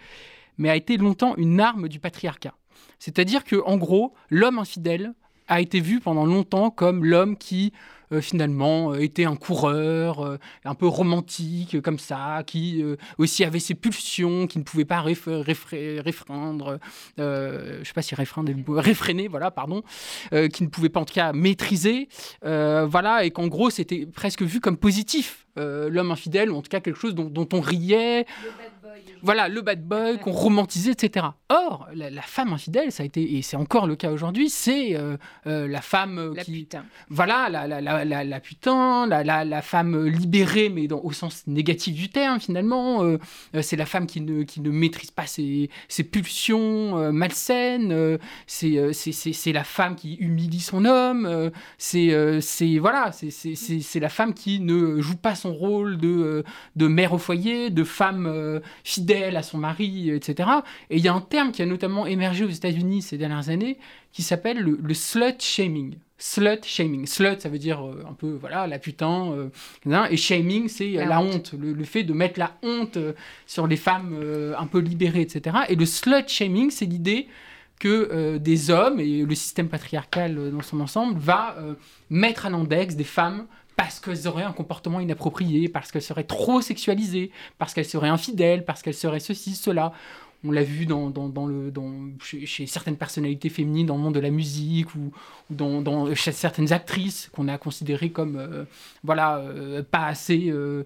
[0.58, 2.56] mais a été longtemps une arme du patriarcat.
[2.98, 5.14] C'est-à-dire que, en gros, l'homme infidèle
[5.48, 7.74] a été vu pendant longtemps comme l'homme qui
[8.14, 12.84] euh, finalement euh, était un coureur, euh, un peu romantique comme ça, qui
[13.18, 19.28] aussi avait ses pulsions, qui ne pouvait pas réfréner, je sais pas si réfréner, réfréner,
[19.28, 19.84] voilà, pardon,
[20.32, 22.08] qui ne pouvait pas en tout cas maîtriser,
[22.42, 26.80] voilà, et qu'en gros c'était presque vu comme positif, l'homme infidèle, ou en tout cas
[26.80, 28.26] quelque chose dont on riait.
[29.22, 31.28] Voilà, le bad boy qu'on romantisait, etc.
[31.50, 35.18] Or, la, femme infidèle, ça a été, et c'est encore le cas aujourd'hui, c'est euh,
[35.48, 36.52] euh, la femme euh, la qui.
[36.52, 36.86] Putain.
[37.10, 42.10] Voilà, la, la, la, la putain, la, femme libérée, mais dans, au sens négatif du
[42.10, 43.18] terme, finalement.
[43.62, 48.20] c'est la femme qui ne, qui ne maîtrise pas ses, ses pulsions malsaines.
[48.46, 51.52] c'est, c'est, la femme qui humilie son homme.
[51.78, 56.44] c'est, c'est, voilà, c'est, la femme qui ne joue pas son rôle de,
[56.76, 60.50] de mère au foyer, de femme fidèle à son mari, etc.
[60.90, 63.78] Et il y a un terme qui a notamment émergé aux États-Unis ces dernières années
[64.14, 65.96] qui s'appelle le, slut shaming.
[66.18, 67.06] Slut shaming.
[67.06, 69.34] Slut, ça veut dire euh, un peu, voilà, la putain.
[69.34, 73.12] Euh, et shaming, c'est la, honte, le, fait de mettre la honte euh,
[73.46, 74.18] sur les femmes
[74.58, 75.58] un peu libérées, etc.
[75.68, 77.28] Et le slut shaming, c'est l'idée
[77.80, 81.56] que des hommes et le système patriarcal dans son ensemble va
[82.10, 83.46] mettre à l'index des femmes
[83.78, 88.66] parce qu'elles auraient un comportement inapproprié, parce qu'elles seraient trop sexualisées, parce qu'elles seraient infidèles,
[88.66, 89.94] parce qu'elles seraient ceci, cela.
[90.44, 90.88] On l'a vu
[92.22, 95.12] chez, certaines personnalités féminines dans le monde de la musique ou,
[96.16, 98.64] chez certaines actrices qu'on a considérées comme euh,
[99.04, 100.84] voilà euh, pas assez euh,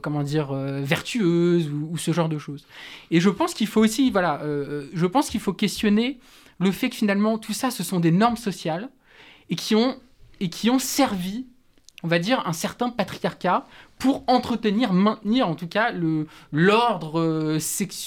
[0.00, 2.66] comment dire vertueuses ou, ce genre de choses.
[3.12, 4.42] Et je pense qu'il faut aussi voilà
[4.92, 6.18] je pense qu'il faut questionner
[6.58, 8.88] le fait que finalement tout ça ce sont des normes sociales
[9.50, 9.96] et qui ont
[10.40, 11.46] et qui ont servi
[12.02, 13.66] on va dire, un certain patriarcat
[14.00, 15.92] pour entretenir, maintenir en tout cas
[16.52, 17.58] l'ordre euh,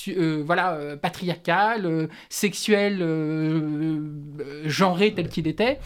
[0.09, 2.99] euh, voilà euh, patriarcal, sexuel,
[4.65, 5.79] genré tel qu'il était,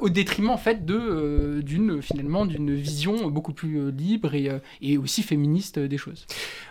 [0.00, 4.48] au détriment en fait de d'une finalement d'une vision beaucoup plus libre et,
[4.80, 6.26] et, aussi féministe des choses.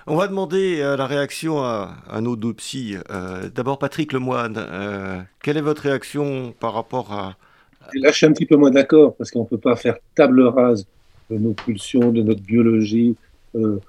[0.08, 2.96] On va demander la réaction à, à nos deux psys.
[3.54, 7.36] D'abord Patrick Lemoine, quelle est votre réaction par rapport à
[7.96, 10.42] là, je suis un petit peu moins d'accord parce qu'on ne peut pas faire table
[10.44, 10.88] rase
[11.30, 13.16] de nos pulsions, de notre biologie.
[13.56, 13.80] Euh,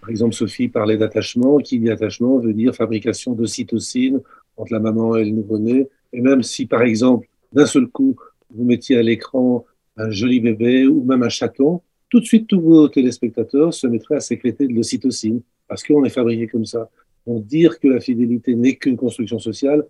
[0.00, 1.58] par exemple, Sophie parlait d'attachement.
[1.58, 4.20] Qui dit attachement veut dire fabrication d'ocytocine
[4.56, 5.88] entre la maman et le nouveau-né.
[6.12, 8.16] Et même si, par exemple, d'un seul coup,
[8.50, 9.64] vous mettiez à l'écran
[9.96, 14.16] un joli bébé ou même un chaton, tout de suite, tous vos téléspectateurs se mettraient
[14.16, 16.90] à sécréter de l'ocytocine, parce qu'on est fabriqué comme ça.
[17.26, 19.86] Donc, dire que la fidélité n'est qu'une construction sociale,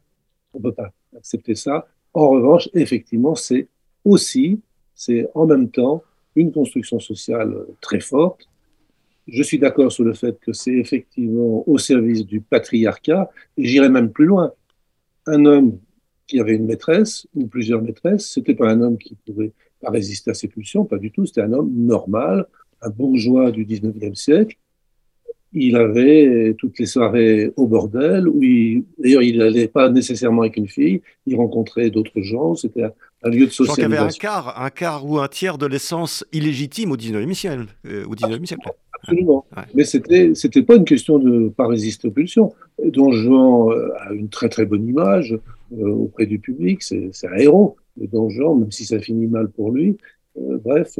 [0.54, 1.88] on ne peut pas accepter ça.
[2.14, 3.68] En revanche, effectivement, c'est
[4.04, 4.60] aussi,
[4.94, 6.02] c'est en même temps
[6.36, 8.48] une construction sociale très forte.
[9.28, 13.88] Je suis d'accord sur le fait que c'est effectivement au service du patriarcat, et j'irai
[13.88, 14.52] même plus loin.
[15.26, 15.78] Un homme
[16.26, 20.30] qui avait une maîtresse ou plusieurs maîtresses, c'était pas un homme qui pouvait pas résister
[20.30, 22.46] à ses pulsions, pas du tout, c'était un homme normal,
[22.80, 24.56] un bourgeois du 19e siècle.
[25.54, 28.40] Il avait toutes les soirées au bordel, où
[28.98, 32.84] d'ailleurs il n'allait pas nécessairement avec une fille, il rencontrait d'autres gens, c'était
[33.22, 33.74] un, lieu de socialisation.
[33.74, 37.34] qu'il y avait un quart, un quart ou un tiers de l'essence illégitime au 19e
[37.34, 37.66] siècle.
[37.86, 38.68] Euh, au 19e siècle.
[39.02, 39.44] Absolument.
[39.74, 42.52] Mais c'était c'était pas une question de pas résister aux pulsions.
[42.84, 45.36] Don Juan euh, a une très très bonne image
[45.72, 46.82] euh, auprès du public.
[46.82, 49.96] C'est un héros, le Don Juan, même si ça finit mal pour lui.
[50.38, 50.98] Euh, bref,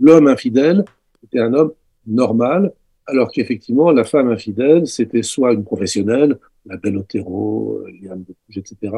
[0.00, 0.84] l'homme infidèle
[1.24, 1.72] était un homme
[2.06, 2.72] normal,
[3.06, 8.92] alors qu'effectivement la femme infidèle c'était soit une professionnelle, la belle Otero, Liane de etc.,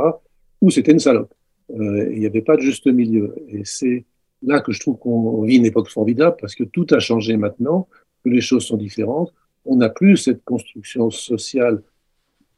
[0.60, 1.32] ou c'était une salope.
[1.70, 3.34] Il n'y avait pas de juste milieu.
[3.48, 4.04] Et c'est
[4.42, 7.88] là que je trouve qu'on vit une époque formidable parce que tout a changé maintenant,
[8.22, 9.32] que les choses sont différentes.
[9.64, 11.82] On n'a plus cette construction sociale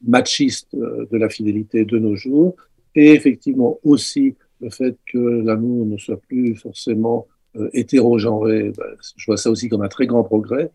[0.07, 2.57] machiste euh, de la fidélité de nos jours
[2.95, 7.27] et effectivement aussi le fait que l'amour ne soit plus forcément
[7.59, 8.85] euh, ben,
[9.17, 10.71] je vois ça aussi comme un très grand progrès.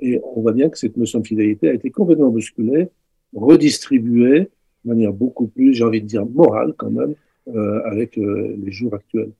[0.00, 2.88] Et on voit bien que cette notion de fidélité a été complètement bousculée,
[3.34, 4.50] redistribuée
[4.84, 7.14] de manière beaucoup plus, j'ai envie de dire, morale quand même,
[7.48, 9.32] euh, avec euh, les jours actuels.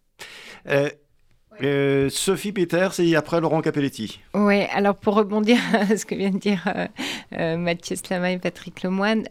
[1.63, 4.21] Euh, Sophie Peters et après Laurent Capelletti.
[4.35, 6.87] Oui, alors pour rebondir à ce que vient de dire euh,
[7.39, 9.25] euh, Mathieu Slama et Patrick Lemoine,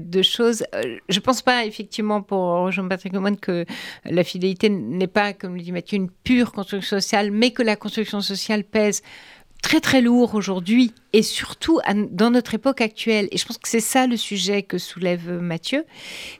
[0.00, 0.64] deux choses.
[1.08, 3.64] je ne pense pas effectivement pour rejoindre Patrick Lemoine que
[4.04, 7.76] la fidélité n'est pas, comme le dit Mathieu, une pure construction sociale, mais que la
[7.76, 9.02] construction sociale pèse
[9.62, 13.28] très très lourd aujourd'hui et surtout dans notre époque actuelle.
[13.32, 15.84] Et je pense que c'est ça le sujet que soulève Mathieu,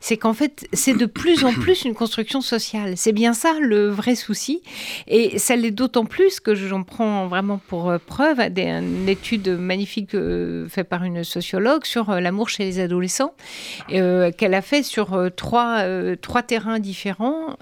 [0.00, 2.96] c'est qu'en fait c'est de plus en plus une construction sociale.
[2.96, 4.62] C'est bien ça le vrai souci.
[5.08, 10.14] Et ça l'est d'autant plus que j'en prends vraiment pour euh, preuve une étude magnifique
[10.14, 13.34] euh, faite par une sociologue sur euh, l'amour chez les adolescents,
[13.88, 15.84] qu'elle a fait sur trois,
[16.20, 17.56] trois terrains différents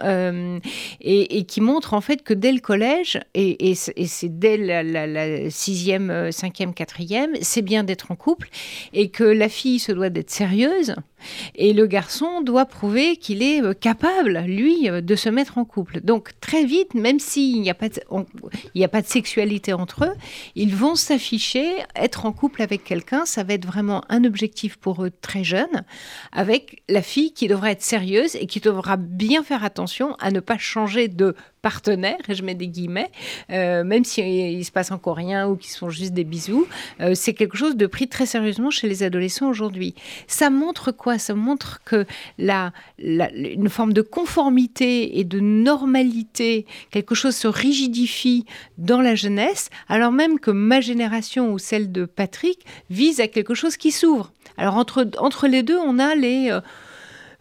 [1.01, 5.48] et, qui montre en fait que dès le collège, et, c'est dès la, la, la
[5.51, 8.49] sixième, cinquième, quatrième, c'est bien d'être en couple
[8.93, 10.95] et que la fille se doit d'être sérieuse
[11.55, 15.65] et le garçon doit prouver qu'il est euh, capable, lui, euh, de se mettre en
[15.65, 16.01] couple.
[16.01, 18.01] Donc très vite, même s'il n'y a, pas de,
[18.83, 20.15] a pas de sexualité entre eux,
[20.55, 25.05] ils vont s'afficher, être en couple avec quelqu'un, ça va être vraiment un objectif pour
[25.05, 25.85] eux très jeunes,
[26.33, 30.41] avec la fille qui devra être sérieuse et qui devra bien faire attention à ne
[30.41, 33.11] pas changer de partenaire, je mets des guillemets,
[33.51, 36.67] euh, même s'il il se passe encore rien ou qu'ils sont juste des bisous,
[37.15, 39.95] c'est quelque chose de pris très sérieusement chez les adolescents aujourd'hui.
[40.27, 41.08] Ça montre quoi?
[41.17, 42.05] Ça montre que
[42.37, 48.45] la, une forme de conformité et de normalité, quelque chose se rigidifie
[48.77, 53.55] dans la jeunesse, alors même que ma génération ou celle de Patrick vise à quelque
[53.55, 54.33] chose qui s'ouvre.
[54.59, 56.53] Alors entre, entre les deux, on a les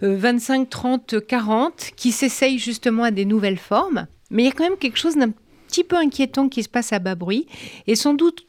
[0.01, 4.63] 25, 30, 40 qui s'essayent justement à des nouvelles formes, mais il y a quand
[4.63, 5.31] même quelque chose d'un
[5.67, 7.47] petit peu inquiétant qui se passe à bas bruit,
[7.87, 8.45] et sans doute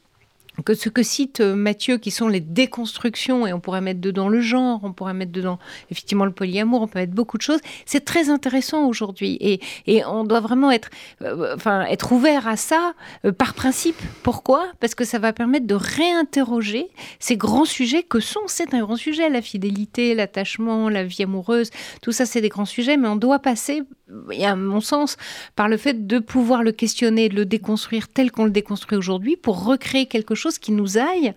[0.63, 4.29] que ce que cite euh, Mathieu, qui sont les déconstructions, et on pourrait mettre dedans
[4.29, 7.59] le genre, on pourrait mettre dedans effectivement le polyamour, on peut mettre beaucoup de choses,
[7.85, 9.37] c'est très intéressant aujourd'hui.
[9.39, 10.89] Et, et, on doit vraiment être,
[11.21, 12.93] euh, enfin, être ouvert à ça
[13.25, 13.97] euh, par principe.
[14.23, 14.67] Pourquoi?
[14.79, 16.87] Parce que ça va permettre de réinterroger
[17.19, 21.69] ces grands sujets que sont, c'est un grand sujet, la fidélité, l'attachement, la vie amoureuse,
[22.01, 23.83] tout ça c'est des grands sujets, mais on doit passer,
[24.31, 25.17] et à mon sens,
[25.55, 29.37] par le fait de pouvoir le questionner, de le déconstruire tel qu'on le déconstruit aujourd'hui
[29.37, 31.33] pour recréer quelque chose qui nous aille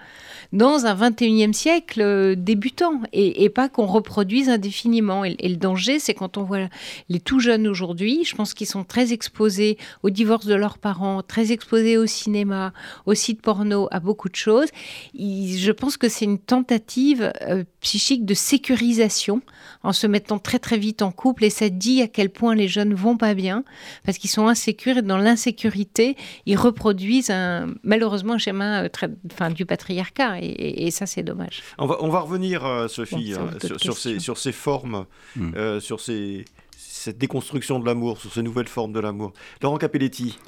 [0.52, 5.24] dans un 21e siècle euh, débutant et, pas qu'on reproduise indéfiniment.
[5.24, 6.68] Et, le danger, c'est quand on voit
[7.08, 11.22] les tout jeunes aujourd'hui, je pense qu'ils sont très exposés au divorce de leurs parents,
[11.22, 12.72] très exposés au cinéma,
[13.06, 14.68] au site porno, à beaucoup de choses.
[15.14, 19.42] je pense que c'est une tentative euh, psychique de sécurisation
[19.82, 22.68] en se mettant très très vite en couple et ça dit à quel point les
[22.68, 23.64] jeunes vont pas bien
[24.04, 26.16] parce qu'ils sont insécures et dans l'insécurité,
[26.46, 31.62] ils reproduisent un, malheureusement un schéma euh, très, enfin, du patriarcat et, ça, c'est dommage.
[31.78, 35.52] On va, on va revenir, euh, Sophie, euh, sur, ces, sur ces formes, hmm.
[35.56, 36.44] euh, sur ces,
[36.76, 39.32] cette déconstruction de l'amour, sur ces nouvelles formes de l'amour.
[39.62, 40.38] Laurent Capelletti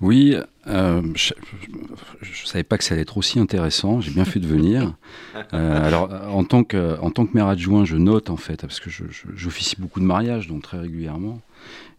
[0.00, 0.34] Oui,
[0.66, 4.00] euh, je ne savais pas que ça allait être aussi intéressant.
[4.00, 4.94] J'ai bien fait de venir.
[5.52, 8.78] Euh, alors, en tant, que, en tant que maire adjoint, je note en fait, parce
[8.78, 8.90] que
[9.34, 11.40] j'officie beaucoup de mariages, donc très régulièrement.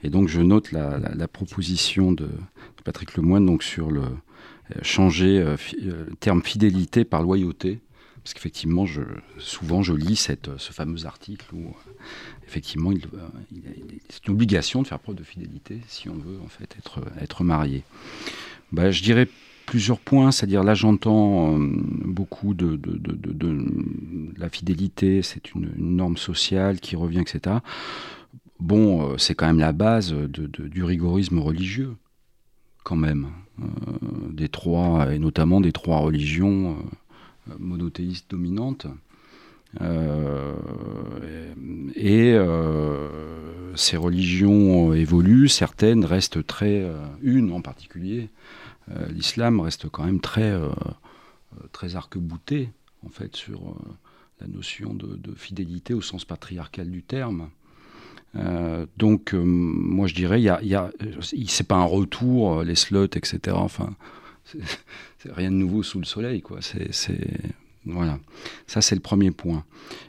[0.04, 2.30] Et donc, je note la, proposition de,
[2.84, 5.44] Patrick Lemoine donc, sur le euh, changer
[5.82, 7.80] le terme fidélité par loyauté.
[8.24, 8.86] Parce qu'effectivement,
[9.40, 11.76] souvent, je lis cette, ce fameux article où,
[12.46, 13.02] effectivement, il,
[14.10, 16.78] c'est une obligation de faire preuve de fidélité si on veut, en fait,
[17.22, 17.84] être, marié.
[18.72, 19.28] Bah, je dirais
[19.66, 21.68] plusieurs points, c'est-à-dire là, j'entends euh,
[22.06, 22.80] beaucoup de,
[24.38, 27.56] la fidélité, c'est une, norme sociale qui revient, etc.
[28.60, 31.96] Bon, euh, c'est quand même la base du rigorisme religieux,
[32.84, 33.30] quand même,
[33.60, 33.66] euh,
[34.32, 36.78] des trois, et notamment des trois religions
[37.60, 38.88] monothéistes dominantes.
[39.80, 40.54] Euh,
[41.96, 48.30] et euh, ces religions évoluent, certaines restent très, euh, une en particulier,
[49.10, 50.54] l'islam reste quand même très,
[51.72, 52.72] très arc-bouté
[53.06, 53.78] en fait sur
[54.42, 57.52] la notion de, fidélité au sens patriarcal du terme.
[58.98, 63.56] donc, moi, je dirais, il y c'est pas un retour, les slots, etc.
[63.58, 63.96] Enfin,
[64.46, 66.60] c'est rien de nouveau sous le soleil, quoi.
[66.62, 66.92] C'est
[67.86, 68.20] voilà,
[68.68, 69.66] ça c'est le premier point.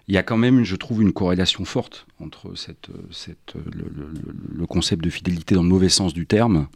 [0.06, 5.02] Il y a quand même, je trouve, une corrélation forte entre cette, cette, le, concept
[5.02, 6.68] de fidélité dans le mauvais sens du terme,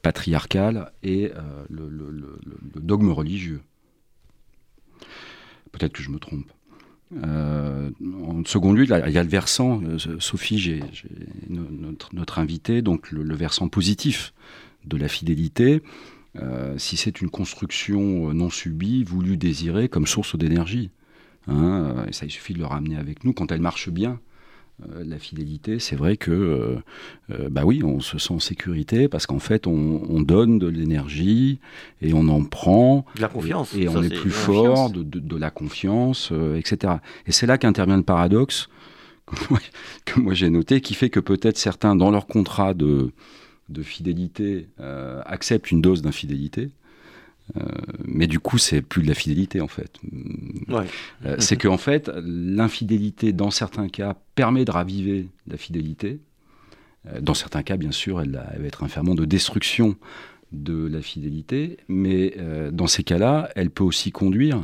[0.00, 3.60] patriarcal, et euh, le, dogme religieux.
[5.70, 6.50] Peut-être que je me trompe.
[7.24, 7.90] Euh,
[8.24, 10.80] en second lieu, il y a le versant, euh, Sophie,
[11.50, 14.32] notre, notre invité, donc le, versant positif
[14.86, 15.82] de la fidélité.
[16.40, 20.90] Euh, si c'est une construction euh, non subie, voulue, désirée, comme source d'énergie.
[21.46, 23.32] Hein, euh, ça, il suffit de le ramener avec nous.
[23.32, 24.20] Quand elle marche bien,
[25.04, 26.76] la fidélité, c'est vrai que,
[27.28, 31.60] bah oui, on se sent en sécurité parce qu'en fait, on, donne de l'énergie
[32.00, 33.04] et on en prend.
[33.14, 33.72] De la confiance.
[33.76, 36.94] Et, on est, plus fort, de, de, la confiance, etc.
[37.26, 38.70] Et c'est là qu'intervient le paradoxe
[40.04, 43.12] que moi j'ai noté, qui fait que peut-être certains, dans leur contrat de,
[43.72, 46.70] de fidélité euh, accepte une dose d'infidélité.
[47.56, 47.60] Euh,
[48.04, 49.98] mais du coup, c'est plus de la fidélité en fait.
[50.70, 56.20] Euh, c'est qu'en fait, l'infidélité, dans certains cas, permet de raviver la fidélité.
[57.20, 59.96] Dans certains cas, bien sûr, elle, va être un ferment de destruction
[60.52, 62.36] de la fidélité, mais
[62.70, 64.62] dans ces cas-là, elle peut aussi conduire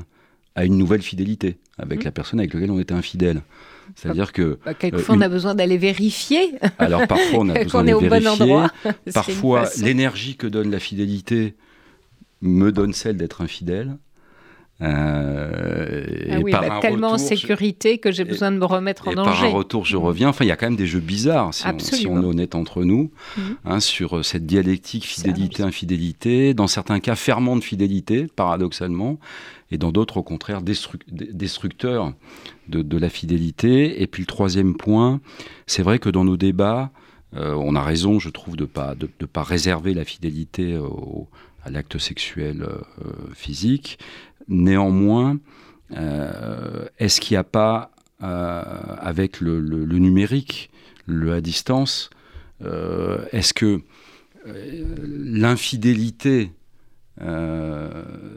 [0.54, 2.04] à une nouvelle fidélité avec mmh.
[2.04, 3.42] la personne avec laquelle on était infidèle.
[3.94, 4.58] C'est-à-dire que.
[4.64, 6.54] Bah, quelquefois, on a besoin d'aller vérifier.
[6.78, 8.46] Alors, parfois, on a besoin d'aller vérifier.
[8.46, 8.68] Bon
[9.14, 11.54] parfois, l'énergie que donne la fidélité
[12.40, 13.96] me donne celle d'être infidèle.
[14.80, 19.30] Euh, ah oui, bah, tellement en sécurité que j'ai besoin de me remettre en danger.
[19.30, 20.28] Par un retour, je reviens.
[20.28, 23.10] Enfin, il y a quand même des jeux bizarres, si, on, est honnête entre nous,
[23.36, 23.56] mhm.
[23.64, 26.54] hein, sur euh, cette dialectique fidélité-infidélité.
[26.54, 29.18] Dans certains cas, ferment de fidélité, paradoxalement,
[29.72, 32.12] et dans d'autres, au contraire, destructeur
[32.68, 34.00] de, la fidélité.
[34.00, 35.20] Et puis le troisième point,
[35.66, 36.90] c'est vrai que dans nos débats,
[37.34, 40.78] euh, on a raison, je trouve, de ne pas, de, pas réserver la fidélité
[41.64, 42.64] à l'acte sexuel
[43.34, 43.98] physique.
[44.48, 45.38] Néanmoins,
[45.96, 47.90] euh, est-ce qu'il n'y a pas,
[48.22, 48.62] euh,
[48.98, 49.60] avec le,
[49.98, 50.70] numérique,
[51.06, 52.10] le à distance,
[52.62, 53.80] euh, est-ce que
[54.46, 56.52] l'infidélité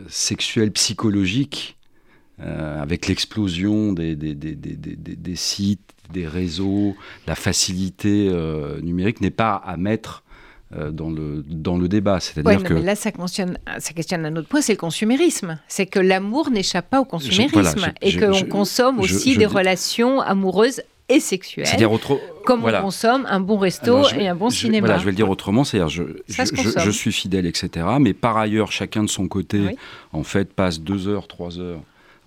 [0.07, 1.77] sexuelle psychologique,
[2.39, 4.15] avec l'explosion des,
[5.35, 6.95] sites, des réseaux,
[7.27, 8.31] la facilité
[8.81, 10.23] numérique, n'est pas à mettre
[10.91, 12.19] dans le, dans le débat.
[12.19, 12.73] C'est-à-dire que...
[12.73, 15.59] Mais là, ça questionne, ça questionne un autre point, c'est le consumérisme.
[15.67, 20.81] C'est que l'amour n'échappe pas au consumérisme et qu'on consomme aussi des relations amoureuses
[21.11, 21.67] et sexuelles.
[21.67, 21.91] C'est-à-dire
[22.45, 24.87] comme on consomme un bon resto et un bon cinéma.
[24.87, 27.85] Voilà, je vais le dire autrement, c'est-à-dire je, je, suis fidèle, etc.
[27.99, 29.77] Mais par ailleurs, chacun de son côté,
[30.13, 31.81] en fait, passe deux heures, trois heures,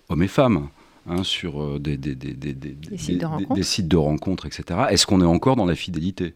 [0.09, 0.69] hommes et femmes.
[1.07, 4.85] Hein, sur euh, des, des, des, des, sites des, sites de rencontres, etc.
[4.89, 6.33] Est-ce qu'on est encore dans la fidélité?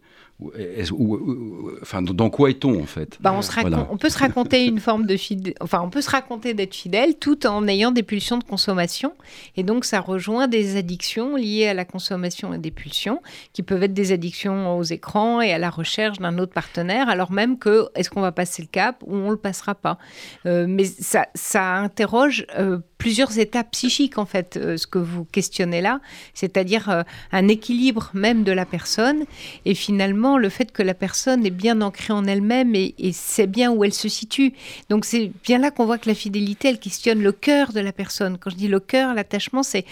[1.82, 3.17] Enfin, dans quoi est-on en fait?
[3.19, 3.52] Bah, on, se
[3.91, 7.15] on, peut se raconter une forme de fidèle, enfin on peut se raconter d'être fidèle
[7.15, 9.13] tout en ayant des pulsions de consommation.
[9.58, 13.21] Et donc ça rejoint des addictions liées à la consommation et des pulsions
[13.52, 17.34] qui peuvent être des addictions aux écrans et à la recherche d'un autre partenaire alors
[17.34, 19.97] même que est-ce qu'on va passer le cap ou on le passera pas.
[20.45, 25.25] Euh, mais ça, ça interroge euh, plusieurs étapes psychiques en fait euh, ce que vous
[25.25, 26.00] questionnez là
[26.33, 29.25] c'est-à-dire un équilibre même de la personne.
[29.65, 33.71] Et finalement le fait que la personne est bien ancrée en elle-même et, sait bien
[33.71, 34.54] où elle se situe.
[34.90, 37.92] Donc c'est bien là qu'on voit que la fidélité, elle questionne le cœur de la
[37.92, 38.38] personne.
[38.38, 39.86] Quand je dis le cœur, l'attachement, c'est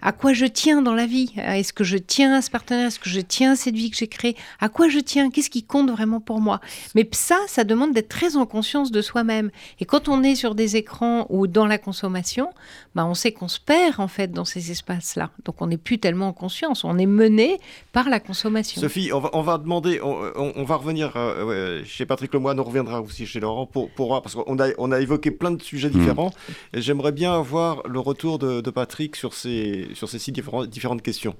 [0.00, 1.32] à quoi je tiens dans la vie?
[1.36, 2.88] Est-ce que je tiens à ce partenaire?
[2.88, 4.36] Est-ce que je tiens à cette vie que j'ai créée?
[4.60, 5.30] À quoi je tiens?
[5.30, 6.60] Qu'est-ce qui compte vraiment pour moi?
[6.94, 9.50] Mais ça, ça demande d'être très en conscience de soi-même.
[9.80, 12.50] Et quand on est sur des écrans ou dans la consommation,
[12.94, 15.30] bah on sait qu'on se perd en fait dans ces espaces-là.
[15.44, 16.84] Donc on n'est plus tellement en conscience.
[16.84, 17.58] On est mené
[17.92, 18.80] par la consommation.
[18.80, 23.00] Sophie, on va, on va demander, on, va revenir euh, chez Patrick Lemoine, on reviendra
[23.00, 25.92] aussi chez Laurent pour, pour parce qu'on a, on a évoqué plein de sujets mmh.
[25.92, 26.32] différents.
[26.74, 31.02] Et j'aimerais bien avoir le retour de, de Patrick sur ces sur ces six différentes
[31.02, 31.34] questions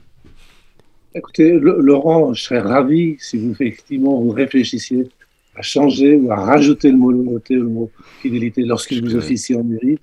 [1.14, 5.09] Écoutez, Laurent, je serais ravi si vous effectivement vous réfléchissiez
[5.55, 7.90] à changer ou à rajouter le mot loyauté ou le mot
[8.20, 9.99] fidélité lorsque vous officiez en mairie.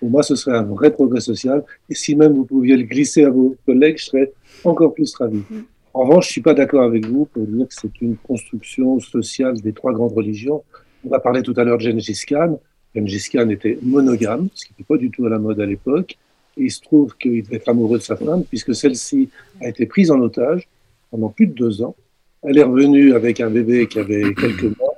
[0.00, 1.62] Pour moi, ce serait un vrai progrès social.
[1.90, 4.32] Et si même vous pouviez le glisser à vos collègues, je serais
[4.64, 5.42] encore plus ravi.
[5.50, 5.64] Mm.
[5.96, 9.60] En revanche, je suis pas d'accord avec vous pour dire que c'est une construction sociale
[9.60, 10.62] des trois grandes religions.
[11.08, 12.60] On a parlé tout à l'heure de Gengis Khan.
[12.94, 16.18] Gengis Khan était monogame, ce qui n'était pas du tout à la mode à l'époque
[16.56, 19.28] il se trouve qu'il devait être amoureux de sa femme, puisque celle-ci
[19.60, 20.68] a été prise en otage
[21.10, 21.94] pendant plus de deux ans.
[22.42, 24.94] Elle est revenue avec un bébé qui avait quelques mois.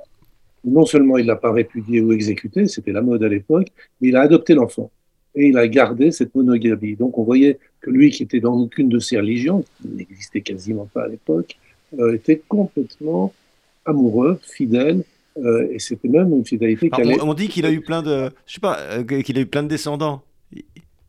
[0.63, 3.67] Non seulement il l'a pas répudié ou exécuté, c'était la mode à l'époque,
[3.99, 4.91] mais il a adopté l'enfant.
[5.39, 6.97] Et il a gardé cette monogamie.
[6.97, 10.85] Donc on voyait que lui, qui était dans aucune de ces religions, qui n'existait quasiment
[10.93, 11.57] pas à l'époque,
[11.97, 13.33] euh, était complètement
[13.85, 15.05] amoureux, fidèle,
[15.37, 17.21] euh, et c'était même une fidélité qui allait...
[17.21, 19.63] On dit qu'il a eu plein de, je sais pas, euh, qu'il a eu plein
[19.63, 20.21] de descendants.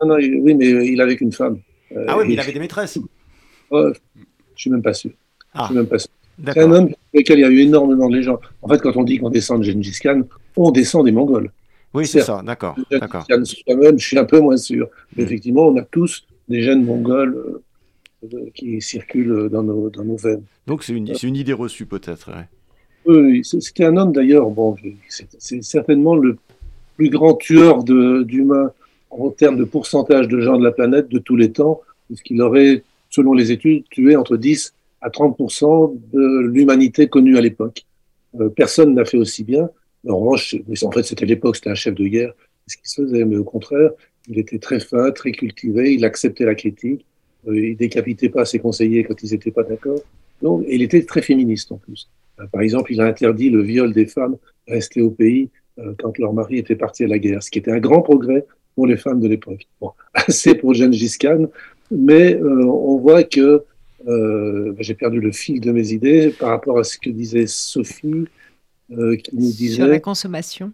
[0.05, 1.59] Non, oui, mais il avait une femme.
[2.07, 2.99] Ah oui, mais il avait des maîtresses.
[3.71, 3.91] Oh,
[4.55, 5.11] je suis même pas sûr.
[5.55, 5.67] Ah.
[5.67, 6.11] suis même pas sûr.
[6.47, 8.39] C'est un homme avec lequel il y a eu énormément de légendes.
[8.63, 10.23] En fait, quand on dit qu'on descend de Gengis Khan,
[10.57, 11.51] on descend des Mongols.
[11.93, 12.77] Oui, c'est ça, d'accord.
[12.91, 14.89] Je suis un peu moins sûr.
[15.17, 15.27] Mais mm.
[15.27, 17.63] effectivement, on a tous des gènes mongols euh,
[18.35, 20.43] euh, qui circulent dans nos, dans nos veines.
[20.67, 22.31] Donc c'est une, une, idée reçue peut-être.
[23.07, 24.77] Oui, c'était un homme d'ailleurs, bon,
[25.09, 26.37] c'est certainement le
[26.97, 28.73] plus grand tueur d'humains
[29.11, 32.83] en termes de pourcentage de gens de la planète de tous les temps, puisqu'il aurait,
[33.09, 37.85] selon les études, tué entre 10 à 30% de l'humanité connue à l'époque.
[38.39, 39.71] Euh, personne n'a fait aussi bien.
[40.09, 42.33] En revanche, en fait, c'était l'époque, c'était un chef de guerre,
[42.67, 43.91] ce qui se faisait, mais au contraire,
[44.29, 47.05] il était très fin, très cultivé, il acceptait la critique,
[47.49, 50.01] euh, il décapitait pas ses conseillers quand ils n'étaient pas d'accord.
[50.43, 52.09] Donc, il était très féministe en plus.
[52.39, 54.37] Euh, par exemple, il a interdit le viol des femmes
[54.67, 55.51] restées au pays
[55.99, 58.45] quand leur mari était parti à la guerre, ce qui était un grand progrès
[58.75, 59.67] pour les femmes de l'époque.
[59.81, 61.47] Bon, assez pour Gengis Khan,
[61.91, 63.65] mais euh, on voit que
[64.09, 68.25] euh, j'ai perdu le fil de mes idées par rapport à ce que disait Sophie,
[68.97, 69.77] euh, qui nous disait...
[69.77, 70.73] Sur la consommation.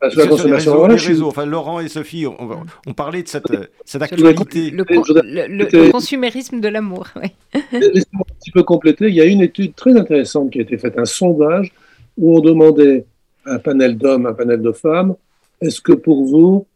[0.00, 0.86] Ah, sur la consommation.
[0.86, 3.46] Les réseaux, Enfin, Laurent et Sophie ont, parlé de cette,
[3.84, 4.70] cette actualité.
[4.70, 7.08] Le, consumérisme de l'amour.
[7.72, 9.08] Laissez-moi un petit peu compléter.
[9.08, 11.72] Il y a une étude très intéressante qui a été faite, un sondage
[12.16, 13.06] où on demandait
[13.44, 15.14] à un panel d'hommes, un panel de femmes,
[15.60, 16.66] est-ce que pour vous,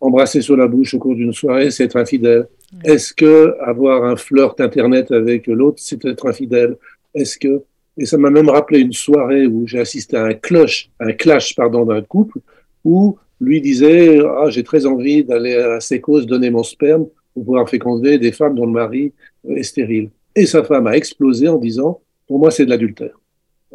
[0.00, 2.46] embrasser sur la bouche au cours d'une soirée, c'est être infidèle?
[2.84, 6.76] Est-ce que avoir un flirt internet avec l'autre, c'est être infidèle?
[7.14, 7.62] Est-ce que
[7.96, 11.54] et ça m'a même rappelé une soirée où j'ai assisté à un cloche, un clash
[11.54, 12.38] pardon d'un couple
[12.84, 17.68] où lui disait ah j'ai très envie d'aller à causes donner mon sperme pour pouvoir
[17.68, 19.12] féconder des femmes dont le mari
[19.48, 20.10] est stérile.
[20.36, 23.20] Et sa femme a explosé en disant pour moi c'est de l'adultère.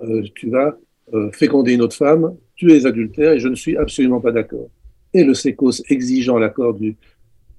[0.04, 0.78] Euh, tu vas
[1.14, 4.70] euh, féconder une autre femme, tu es adultère et je ne suis absolument pas d'accord
[5.14, 6.96] et le sécos exigeant l'accord du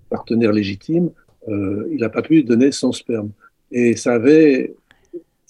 [0.08, 1.10] partenaire légitime,
[1.48, 3.30] euh, il n'a pas pu donner son sperme.
[3.70, 4.74] Et ça avait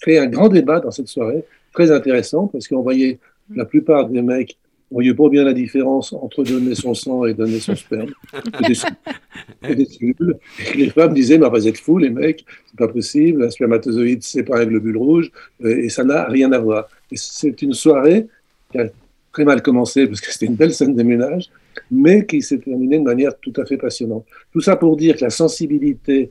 [0.01, 3.19] créé un grand débat dans cette soirée, très intéressant, parce qu'on voyait
[3.55, 4.57] la plupart des mecs
[4.91, 8.11] voyaient pas bien la différence entre donner son sang et donner son sperme.
[8.59, 10.37] Et des, cellules.
[10.73, 14.21] Et les femmes disaient, mais vous êtes fous, les mecs, c'est pas possible, un spermatozoïde,
[14.21, 15.31] c'est pas un globule rouge,
[15.63, 16.89] et ça n'a rien à voir.
[17.13, 18.27] C'est une soirée
[18.71, 18.89] qui a
[19.31, 21.49] très mal commencé, parce que c'était une belle scène de ménage,
[21.89, 24.25] mais qui s'est terminé de manière tout à fait passionnante.
[24.51, 26.29] Tout ça pour dire que la sensibilité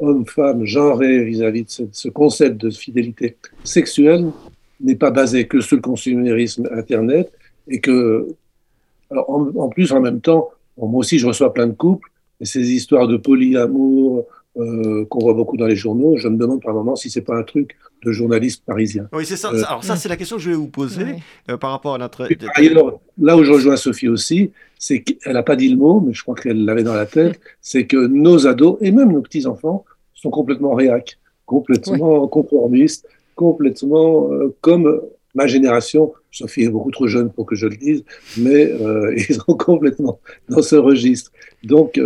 [0.00, 4.26] homme-femme genrée vis-à-vis de ce, concept de fidélité sexuelle
[4.80, 7.30] n'est pas basée que sur le consumérisme Internet
[7.68, 8.34] et que,
[9.10, 12.08] en, plus, en même temps, moi aussi, je reçois plein de couples
[12.40, 14.26] et ces histoires de polyamour,
[14.56, 16.16] euh, qu'on voit beaucoup dans les journaux.
[16.16, 19.08] Je me demande par moment si c'est pas un truc de journaliste parisien.
[19.12, 19.52] Oui, c'est ça.
[19.52, 21.04] Euh, Alors ça, c'est la question que je vais vous poser
[21.48, 22.28] euh, par rapport à notre.
[23.18, 26.22] là où je rejoins Sophie aussi, c'est qu'elle n'a pas dit le mot, mais je
[26.22, 29.84] crois qu'elle l'avait dans la tête, c'est que nos ados et même nos petits enfants
[30.20, 34.28] sont complètement réac, complètement conformistes, complètement
[34.60, 35.00] comme
[35.34, 36.12] ma génération.
[36.30, 38.04] Sophie est beaucoup trop jeune pour que je le dise,
[38.38, 38.72] mais
[39.16, 41.32] ils sont complètement dans ce registre.
[41.64, 41.98] Donc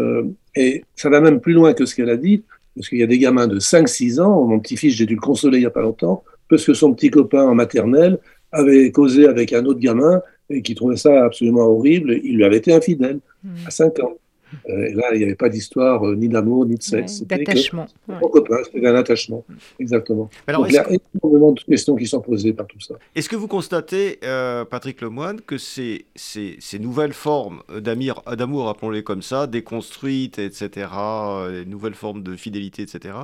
[0.56, 2.42] et ça va même plus loin que ce qu'elle a dit.
[2.76, 5.58] Parce qu'il y a des gamins de 5-6 ans, mon petit-fils, j'ai dû le consoler
[5.58, 8.18] il n'y a pas longtemps, parce que son petit copain en maternelle
[8.50, 12.18] avait causé avec un autre gamin et qui trouvait ça absolument horrible.
[12.24, 13.66] Il lui avait été infidèle hmm.
[13.66, 14.14] à 5 ans.
[14.68, 17.22] Euh, là, il n'y avait pas d'histoire euh, ni d'amour, ni de sexe.
[17.22, 17.86] D'attachement.
[18.64, 19.44] C'était un attachement.
[19.78, 20.30] Exactement.
[20.48, 22.94] Donc, il y a énormément de questions qui sont posées par tout ça.
[23.14, 29.02] Est-ce que vous constatez, euh, Patrick Lemoine, que ces, ces, ces nouvelles formes d'amour, appelons-les
[29.02, 30.88] comme ça, déconstruites, etc.,
[31.50, 33.14] les nouvelles formes de fidélité, etc.,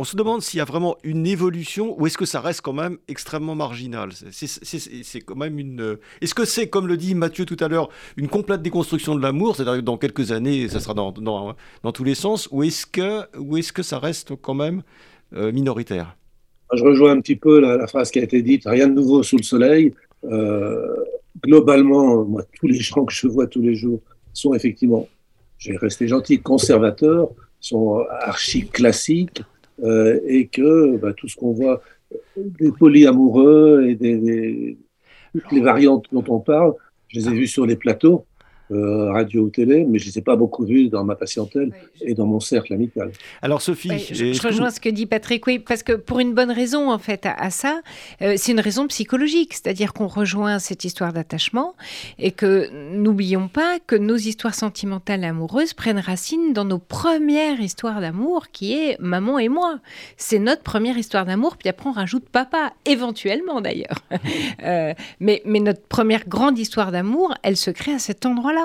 [0.00, 2.72] on se demande s'il y a vraiment une évolution ou est-ce que ça reste quand
[2.72, 4.08] même extrêmement marginal.
[4.30, 5.98] C'est quand même une.
[6.22, 9.56] Est-ce que c'est, comme le dit Mathieu tout à l'heure, une complète déconstruction de l'amour,
[9.56, 12.86] c'est-à-dire que dans quelques années, ça sera dans, dans, dans tous les sens, ou est-ce
[12.86, 13.24] que,
[13.58, 14.82] est-ce que ça reste quand même
[15.34, 16.16] euh, minoritaire?
[16.72, 19.36] Je rejoins un petit peu la, phrase qui a été dite rien de nouveau sous
[19.36, 19.92] le soleil.
[20.24, 20.96] Euh,
[21.44, 24.00] globalement, moi, tous les gens que je vois tous les jours
[24.32, 25.06] sont effectivement,
[25.58, 27.28] je vais rester gentil, conservateurs,
[27.60, 29.42] sont archi classiques
[29.82, 31.82] euh, et que bah, tout ce qu'on voit,
[32.36, 34.76] des polyamoureux et des,
[35.32, 36.74] toutes les variantes dont on parle,
[37.08, 38.26] je les ai vus sur les plateaux.
[38.72, 41.72] Euh, radio ou télé, mais je ne les ai pas beaucoup vus dans ma patientèle
[42.02, 43.10] et dans mon cercle amical.
[43.42, 46.92] Alors Sophie, je, rejoins ce que dit Patrick, oui, parce que pour une bonne raison
[46.92, 47.80] en fait à, ça,
[48.22, 51.74] euh, c'est une raison psychologique, c'est-à-dire qu'on rejoint cette histoire d'attachement
[52.20, 57.58] et que n'oublions pas que nos histoires sentimentales et amoureuses prennent racine dans nos premières
[57.58, 59.80] histoires d'amour, qui est maman et moi.
[60.16, 64.04] C'est notre première histoire d'amour, puis après on rajoute papa, éventuellement d'ailleurs.
[64.62, 68.59] Euh, mais, mais notre première grande histoire d'amour, elle se crée à cet endroit-là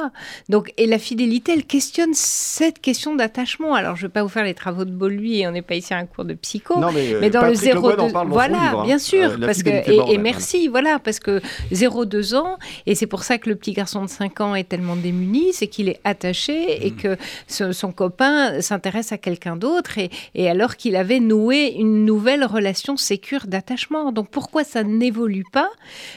[0.50, 3.74] donc, et la fidélité, elle questionne cette question d'attachement.
[3.74, 5.94] Alors, je ne vais pas vous faire les travaux de Bolui, on n'est pas ici
[5.94, 8.84] à un cours de psycho, mais, euh, dans le 0,2 voilà, hein.
[8.84, 11.42] bien sûr, euh, parce que et, merci, voilà, parce que
[11.72, 14.96] 0,2 ans, et c'est pour ça que le petit garçon de 5 ans est tellement
[14.96, 16.96] démuni, c'est qu'il est attaché et mm.
[16.96, 17.18] que
[17.48, 22.98] son copain s'intéresse à quelqu'un d'autre, et, et alors qu'il avait noué une nouvelle relation
[22.98, 24.12] sécure d'attachement.
[24.12, 25.70] Donc, pourquoi ça n'évolue pas?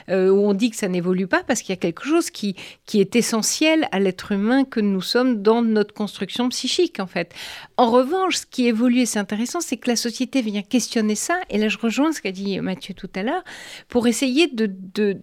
[0.08, 2.56] Euh, Ou on dit que ça n'évolue pas parce qu'il y a quelque chose qui,
[2.86, 7.34] qui est essentiel à l'être humain que nous sommes dans notre construction psychique, en fait.
[7.76, 11.38] En revanche, ce qui évolue, et c'est intéressant, c'est que la société vient questionner ça,
[11.50, 13.44] et là je rejoins ce qu'a dit Mathieu tout à l'heure,
[13.88, 15.20] pour essayer de, de,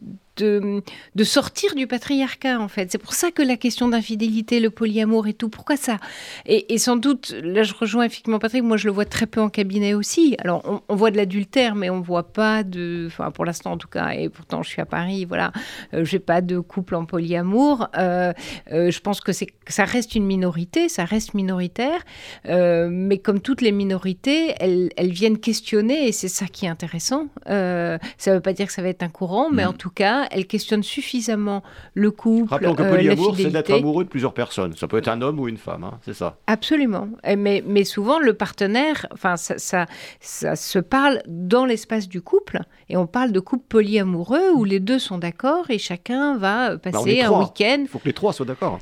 [1.23, 2.91] sortir du patriarcat, en fait.
[2.91, 5.97] C'est pour ça que la question d'infidélité, le polyamour et tout, pourquoi ça?
[6.45, 9.49] Et, sans doute, là, je rejoins effectivement Patrick, moi, je le vois très peu en
[9.49, 10.35] cabinet aussi.
[10.39, 13.05] Alors, on, voit de l'adultère, mais on voit pas de...
[13.07, 15.51] Enfin, pour l'instant, en tout cas, et pourtant, je suis à Paris, voilà,
[15.93, 17.87] euh, j'ai pas de couple en polyamour.
[17.97, 18.33] Euh,
[18.71, 22.01] euh, je pense que, c'est, ça reste une minorité, ça reste minoritaire,
[22.47, 27.27] mais comme toutes les minorités, elles, elles, viennent questionner, et c'est ça qui est intéressant.
[27.45, 29.69] ça veut pas dire que ça va être un courant, mais mm.
[29.69, 31.63] en tout cas, elle questionne suffisamment
[31.93, 32.49] le couple.
[32.49, 34.75] Rappelons que euh, polyamour, c'est d'être amoureux de plusieurs personnes.
[34.75, 36.37] Ça peut être un homme ou une femme, hein, c'est ça.
[36.47, 37.09] Absolument.
[37.37, 39.85] Mais, mais souvent, le partenaire, enfin, ça, ça,
[40.19, 42.59] ça se parle dans l'espace du couple,
[42.89, 46.77] et on parle de couple polyamoureux où les deux sont d'accord et chacun va bah,
[46.77, 47.77] passer un week-end.
[47.81, 48.79] Il faut que les trois soient d'accord.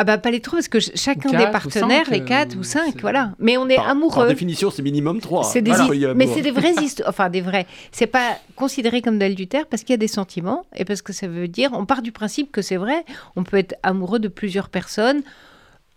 [0.00, 3.00] Ah bah pas les trois, parce que chacun des partenaires, les quatre ou euh, cinq,
[3.00, 3.32] voilà.
[3.40, 4.14] Mais on est amoureux.
[4.14, 5.42] Par définition, c'est minimum trois.
[5.42, 5.72] C'est des
[6.14, 7.66] Mais c'est des vraies histoires, enfin des vrais.
[7.90, 11.26] C'est pas considéré comme d'adultère parce qu'il y a des sentiments et parce que ça
[11.26, 14.68] veut dire, on part du principe que c'est vrai, on peut être amoureux de plusieurs
[14.68, 15.22] personnes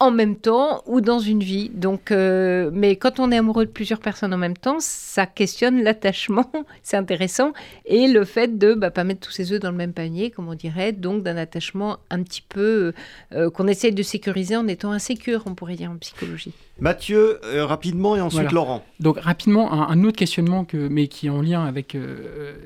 [0.02, 1.70] en même temps ou dans une vie.
[1.70, 5.84] Donc, euh, mais quand on est amoureux de plusieurs personnes en même temps, ça questionne
[5.84, 6.52] l'attachement,
[6.84, 7.54] c'est intéressant,
[7.86, 10.50] et le fait de bah, pas mettre tous ses œufs dans le même panier, comme
[10.50, 12.94] on dirait, donc d'un attachement un petit peu
[13.34, 16.54] euh, qu'on essaye de sécuriser en étant insécure, on pourrait dire en psychologie.
[16.80, 18.84] Mathieu, euh, rapidement, et ensuite Laurent.
[19.00, 21.96] Donc rapidement, un, autre questionnement, que, mais qui est en lien avec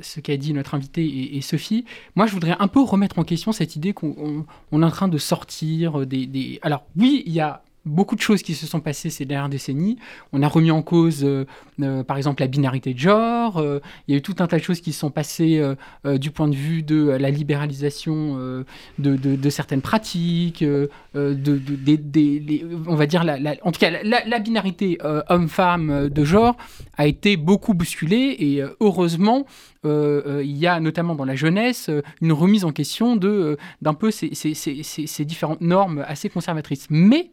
[0.02, 1.84] ce qu'a dit notre invité et, Sophie.
[2.16, 5.18] Moi, je voudrais un peu remettre en question cette idée qu'on est en train de
[5.18, 6.28] sortir des...
[6.28, 6.60] des...
[6.62, 9.98] Alors oui, il y a beaucoup de choses qui se sont passées ces dernières décennies.
[10.34, 11.46] On a remis en cause, euh,
[11.82, 13.58] euh, par exemple, la binarité de genre.
[13.58, 15.62] Euh, il y a eu tout un tas de choses qui se sont passées
[16.04, 18.64] du point de vue de la libéralisation
[18.98, 20.90] de, certaines pratiques, de,
[22.88, 24.98] on va dire, la, en tout cas, la, binarité
[25.30, 26.56] homme-femme de genre
[26.98, 29.46] a été beaucoup bousculée et heureusement,
[29.84, 31.90] il y a notamment dans la jeunesse
[32.22, 36.88] une remise en question de d'un peu ces, ces, différentes normes assez conservatrices.
[36.90, 37.32] Mais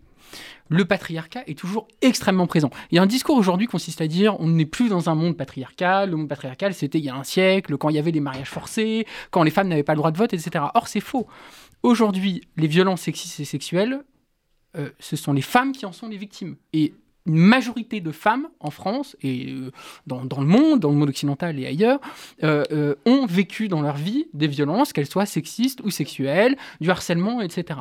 [0.69, 2.71] le patriarcat est toujours extrêmement présent.
[2.91, 5.15] Il y a un discours aujourd'hui qui consiste à dire on n'est plus dans un
[5.15, 8.13] monde patriarcal, le monde patriarcal c'était il y a un siècle, quand il y avait
[8.13, 10.65] des mariages forcés, quand les femmes n'avaient pas le droit de vote, etc.
[10.75, 11.27] Or c'est faux.
[11.83, 14.05] Aujourd'hui, les violences sexistes et sexuelles,
[14.77, 16.57] euh, ce sont les femmes qui en sont les victimes.
[16.73, 16.95] Et
[17.27, 19.71] une majorité de femmes en France et euh,
[20.07, 22.01] dans, le monde, dans le monde occidental et ailleurs,
[22.43, 27.41] euh, ont vécu dans leur vie des violences, qu'elles soient sexistes ou sexuelles, du harcèlement,
[27.41, 27.81] etc.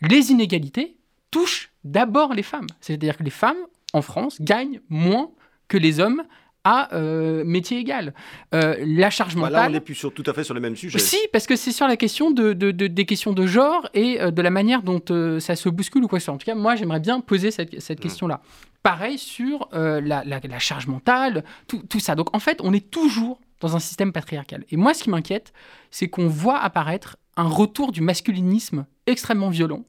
[0.00, 0.96] Les inégalités
[1.30, 2.66] touchent d'abord les femmes.
[2.80, 3.58] C'est-à-dire que les femmes
[3.92, 5.30] en France, gagnent moins
[5.68, 6.22] que les hommes
[6.64, 8.12] à euh, métier égal.
[8.54, 9.52] Euh, la charge mentale.
[9.52, 10.98] Bah là, on n'est plus sur, tout à fait sur le même sujet.
[10.98, 14.50] Si, parce que c'est sur la question de, des questions de genre et de la
[14.50, 15.00] manière dont
[15.40, 16.34] ça se bouscule ou quoi que ce soit.
[16.34, 18.02] En tout cas, moi, j'aimerais bien poser cette, cette mmh.
[18.02, 18.42] question-là.
[18.82, 22.14] Pareil sur la, la, charge mentale, tout, tout, ça.
[22.14, 24.64] Donc, en fait, on est toujours dans un système patriarcal.
[24.70, 25.52] Et moi, ce qui m'inquiète,
[25.90, 29.84] c'est qu'on voit apparaître un retour du masculinisme extrêmement violent.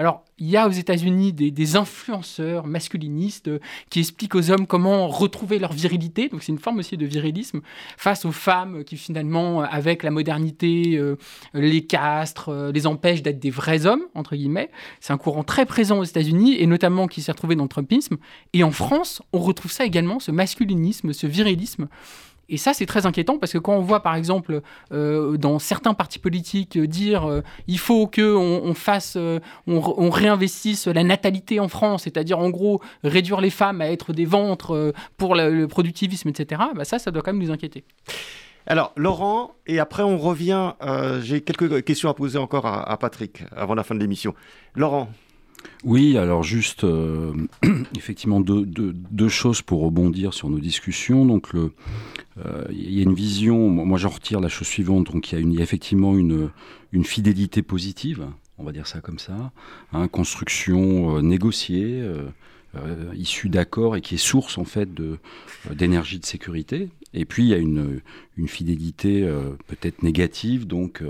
[0.00, 3.58] Alors, il y a aux États-Unis des, influenceurs masculinistes euh,
[3.90, 6.30] qui expliquent aux hommes comment retrouver leur virilité.
[6.30, 7.60] Donc, c'est une forme aussi de virilisme
[7.98, 11.16] face aux femmes qui, finalement, avec la modernité, euh,
[11.52, 14.70] les castrent, euh, les empêchent d'être des vrais hommes, entre guillemets.
[15.00, 18.16] C'est un courant très présent aux États-Unis et notamment qui s'est retrouvé dans le Trumpisme.
[18.54, 21.88] Et en France, on retrouve ça également, ce masculinisme, ce virilisme.
[22.50, 24.60] Et ça, c'est très inquiétant parce que quand on voit, par exemple,
[24.92, 29.16] euh, dans certains partis politiques euh, dire euh, il faut qu'on on fasse,
[29.66, 34.24] on, réinvestisse la natalité en France, c'est-à-dire en gros réduire les femmes à être des
[34.24, 37.84] ventres pour le, productivisme, etc., bah ça, ça doit quand même nous inquiéter.
[38.66, 40.72] Alors, Laurent, et après on revient.
[41.22, 44.34] J'ai quelques questions à poser encore à Patrick avant la fin de l'émission.
[44.74, 45.08] Laurent.
[45.82, 47.32] Oui, alors juste, euh,
[47.96, 51.24] effectivement, deux, choses pour rebondir sur nos discussions.
[51.24, 51.70] Donc, euh,
[52.70, 55.62] il y a une vision, moi j'en retire la chose suivante, donc il y a,
[55.62, 56.50] effectivement une,
[57.04, 58.26] fidélité positive,
[58.58, 59.52] on va dire ça comme ça,
[59.92, 62.04] hein, construction euh, négociée,
[63.16, 64.88] issue d'accords et qui est source en fait
[65.70, 66.88] d'énergie de, sécurité.
[67.14, 68.00] Et puis il y a une,
[68.46, 69.28] fidélité
[69.66, 71.02] peut-être négative, donc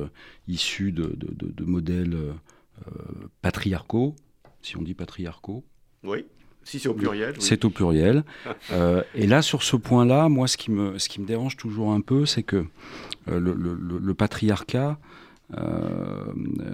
[0.49, 2.17] issue de modèles
[3.43, 4.15] patriarcaux,
[4.63, 5.65] si on dit patriarcaux.
[6.05, 6.25] Oui.
[6.63, 7.35] Si c'est au pluriel.
[7.39, 8.25] C'est au pluriel.
[8.73, 11.91] Euh, et là, sur ce point-là, moi, ce qui, me, ce qui me dérange toujours
[11.91, 12.65] un peu, c'est que
[13.29, 14.99] euh, le, patriarcat,
[15.57, 16.25] euh,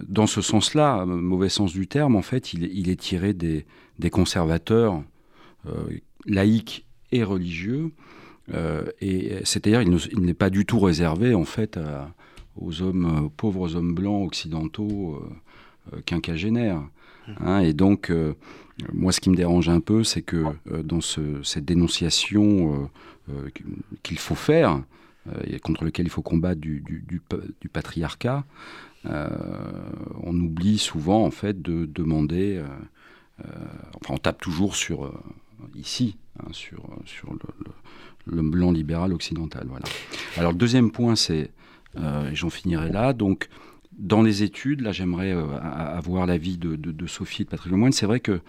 [0.07, 3.65] dans ce sens-là, mauvais sens du terme, en fait, il, est tiré des,
[3.99, 5.03] des conservateurs
[6.27, 7.93] laïcs et religieux.
[9.01, 11.79] et c'est-à-dire, il n'est pas du tout réservé, en fait,
[12.57, 15.23] aux hommes, pauvres hommes blancs occidentaux
[16.05, 16.83] quinquagénaires.
[17.41, 18.35] Hein, et donc, euh,
[18.93, 22.89] moi, ce qui me dérange un peu, c'est que euh, dans cette dénonciation
[23.31, 23.49] euh,
[24.03, 24.83] qu'il faut faire,
[25.45, 27.21] et contre lequel il faut combattre du,
[27.73, 28.45] patriarcat,
[29.05, 32.63] on oublie souvent, en fait, de demander...
[33.41, 35.13] enfin, on tape toujours sur...
[35.75, 36.81] ici, hein, sur,
[38.27, 39.67] le, blanc libéral occidental.
[39.69, 39.87] Voilà.
[40.37, 41.51] Alors, deuxième point, c'est...
[42.33, 43.49] j'en finirai là, donc
[43.99, 48.07] dans les études, là j'aimerais euh, avoir l'avis de, Sophie et de Patrick Lemoine, c'est
[48.07, 48.41] vrai que euh,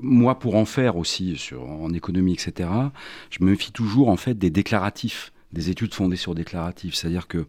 [0.00, 2.68] moi pour en faire aussi en économie, etc.,
[3.30, 6.94] je me méfie toujours en fait des déclaratifs, des études fondées sur déclaratifs.
[6.94, 7.46] C'est-à-dire que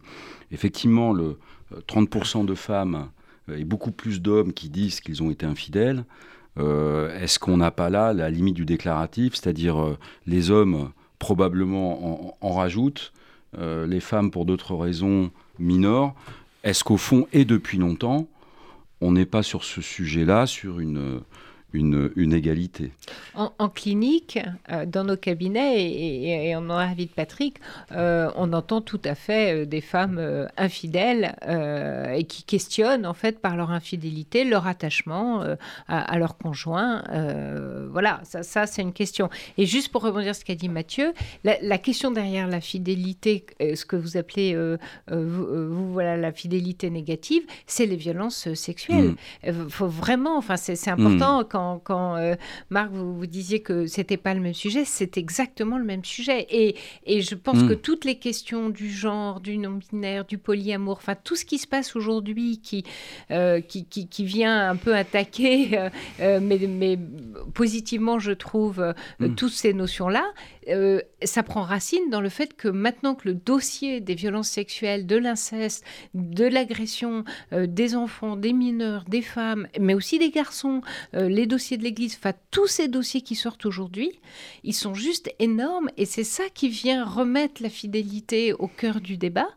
[0.50, 1.38] effectivement le
[1.88, 3.08] 30% euh, de femmes
[3.54, 6.04] et beaucoup plus d'hommes qui disent qu'ils ont été infidèles,
[6.56, 12.52] est-ce qu'on n'a pas là la limite du déclaratif, c'est-à-dire les hommes probablement en, en
[12.52, 13.12] rajoutent,
[13.58, 16.14] les femmes pour d'autres raisons mineures
[16.64, 18.26] est-ce qu'au fond, et depuis longtemps,
[19.00, 21.20] on n'est pas sur ce sujet-là, sur une,
[21.74, 22.92] une, égalité.
[23.34, 24.38] En, clinique,
[24.70, 27.58] euh, dans nos cabinets, et, on en a de Patrick,
[27.92, 31.34] euh, on entend tout à fait euh, des femmes infidèles
[32.16, 35.44] et qui questionnent en fait par leur infidélité leur attachement
[35.88, 37.02] à, leur conjoint.
[37.90, 39.28] voilà, ça, ça c'est une question.
[39.58, 41.12] Et juste pour rebondir sur ce qu'a dit Mathieu,
[41.42, 44.56] la, question derrière la fidélité, ce que vous appelez
[45.10, 49.14] vous, voilà la fidélité négative, c'est les violences sexuelles.
[49.44, 49.70] Il mm.
[49.70, 51.46] faut vraiment, enfin c'est important mm.
[51.50, 52.34] quand quand, euh,
[52.70, 56.46] Marc, vous, vous, disiez que c'était pas le même sujet, c'est exactement le même sujet.
[56.50, 57.68] Et, et je pense hmm.
[57.68, 61.66] que toutes les questions du genre, du non-binaire, du polyamour, enfin tout ce qui se
[61.66, 62.84] passe aujourd'hui qui,
[63.30, 65.78] euh, qui, qui, vient un peu attaquer,
[66.20, 66.98] euh, mais, mais
[67.52, 69.34] positivement, je trouve, hmm.
[69.34, 70.24] toutes ces notions-là,
[71.22, 75.16] ça prend racine dans le fait que maintenant que le dossier des violences sexuelles, de
[75.16, 75.84] l'inceste,
[76.14, 81.82] de l'agression des enfants, des mineurs, des femmes, mais aussi des garçons, les dossiers de
[81.82, 84.10] l'Église, enfin tous ces dossiers qui sortent aujourd'hui,
[84.62, 89.16] ils sont juste énormes et c'est ça qui vient remettre la fidélité au cœur du
[89.16, 89.48] débat.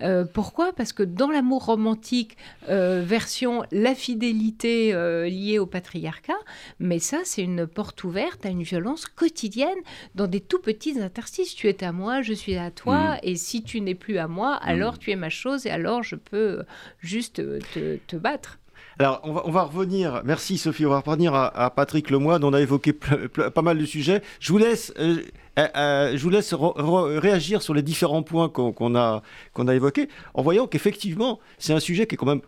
[0.00, 0.72] Euh, pourquoi?
[0.72, 2.36] Parce que dans l'amour romantique,
[2.68, 6.38] euh, version la fidélité euh, liée au patriarcat,
[6.78, 9.78] mais ça c'est une porte ouverte à une violence quotidienne
[10.14, 11.54] dans des tout petits interstices.
[11.54, 13.18] Tu es à moi, je suis à toi, mm.
[13.22, 14.98] et si tu n'es plus à moi, alors mm.
[14.98, 16.62] tu es ma chose et alors je peux
[17.00, 17.42] juste
[18.06, 18.58] te battre.
[18.98, 22.92] Alors, on va, revenir, merci Sophie, on va revenir à, Patrick Lemoine, on a évoqué
[22.92, 24.20] pas mal de sujets.
[24.38, 25.22] Je vous laisse, euh,
[25.58, 29.22] euh, euh, je vous laisse réagir sur les différents points qu'on a,
[29.54, 32.42] qu'on a évoqués, en voyant qu'effectivement, c'est un sujet qui est quand même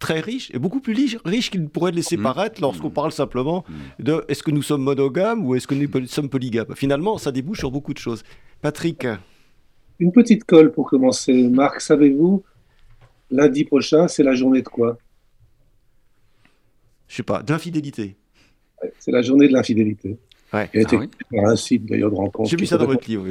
[0.00, 2.22] très riche et beaucoup plus riche qu'il ne pourrait laisser mmh.
[2.22, 2.94] paraître lorsqu'on mmh.
[2.94, 4.02] parle simplement mmh.
[4.02, 6.74] de est-ce que nous sommes monogames ou est-ce que nous sommes polygames?
[6.74, 8.24] Finalement, ça débouche sur beaucoup de choses.
[8.62, 9.06] Patrick
[10.00, 11.48] Une petite colle pour commencer.
[11.48, 12.42] Marc, savez-vous,
[13.30, 14.98] lundi prochain, c'est la journée de quoi?
[17.06, 18.16] Je sais pas, d'infidélité.
[18.98, 20.16] c'est la journée de l'infidélité.
[20.52, 20.68] Ouais.
[20.74, 22.48] Il a été ah par un site d'ailleurs de rencontre.
[22.50, 23.26] J'ai vu ça dans votre livre.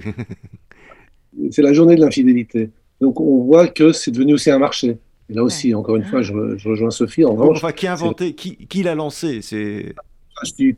[1.51, 2.69] c'est la journée de l'infidélité.
[3.01, 4.97] Donc on voit que c'est devenu aussi un marché.
[5.29, 7.23] Et là aussi, encore une fois, je, rejoins Sophie.
[7.23, 9.41] En revanche, enfin, qui a inventé, qui, qui l'a lancé?
[9.41, 9.93] C'est
[10.55, 10.75] qui,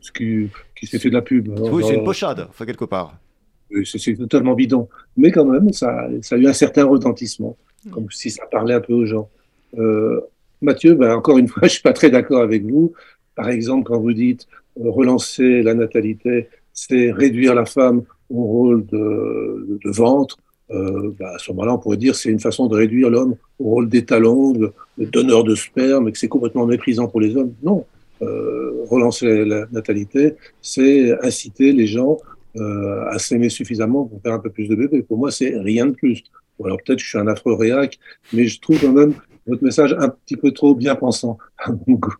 [0.78, 1.48] qui s'est fait de la pub.
[1.58, 3.16] Oui, c'est une pochade, enfin quelque part.
[3.84, 4.88] C'est totalement bidon.
[5.16, 7.56] Mais quand même, ça, ça, a eu un certain retentissement,
[7.90, 9.30] comme si ça parlait un peu aux gens.
[9.78, 10.20] Euh,
[10.60, 12.92] Mathieu, ben, encore une fois, je ne suis pas très d'accord avec vous.
[13.34, 14.46] Par exemple, quand vous dites
[14.78, 20.36] euh, relancer la natalité, c'est réduire la femme au rôle de, de ventre,
[20.70, 23.64] euh, bah, à ce moment-là, on pourrait dire c'est une façon de réduire l'homme au
[23.64, 27.52] rôle d'étalon, de, donneur de sperme, et que c'est complètement méprisant pour les hommes.
[27.62, 27.84] Non.
[28.22, 32.18] Euh, relancer la, natalité, c'est inciter les gens
[32.56, 35.02] euh, à s'aimer suffisamment pour faire un peu plus de bébés.
[35.02, 36.22] Pour moi, c'est rien de plus.
[36.58, 37.98] Ou alors peut-être que je suis un affreux réac,
[38.32, 39.14] mais je trouve quand même
[39.46, 42.14] votre message un petit peu trop bien pensant à mon goût.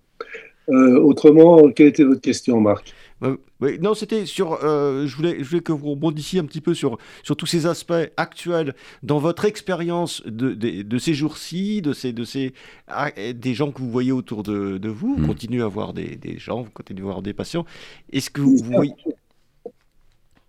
[0.69, 2.95] Euh, autrement, quelle était votre question, Marc?
[3.23, 4.65] Euh, oui, non, c'était sur.
[4.65, 7.67] Euh, je, voulais, je voulais que vous rebondissiez un petit peu sur, sur tous ces
[7.67, 12.53] aspects actuels dans votre expérience de, de, ces jours-ci, de ces, de ces,
[12.89, 15.15] ah, des gens que vous voyez autour de, de vous.
[15.15, 15.27] Vous mm.
[15.27, 17.65] continuez à voir des, des, gens, vous continuez à voir des patients.
[18.13, 18.95] Est-ce que vous, voyez.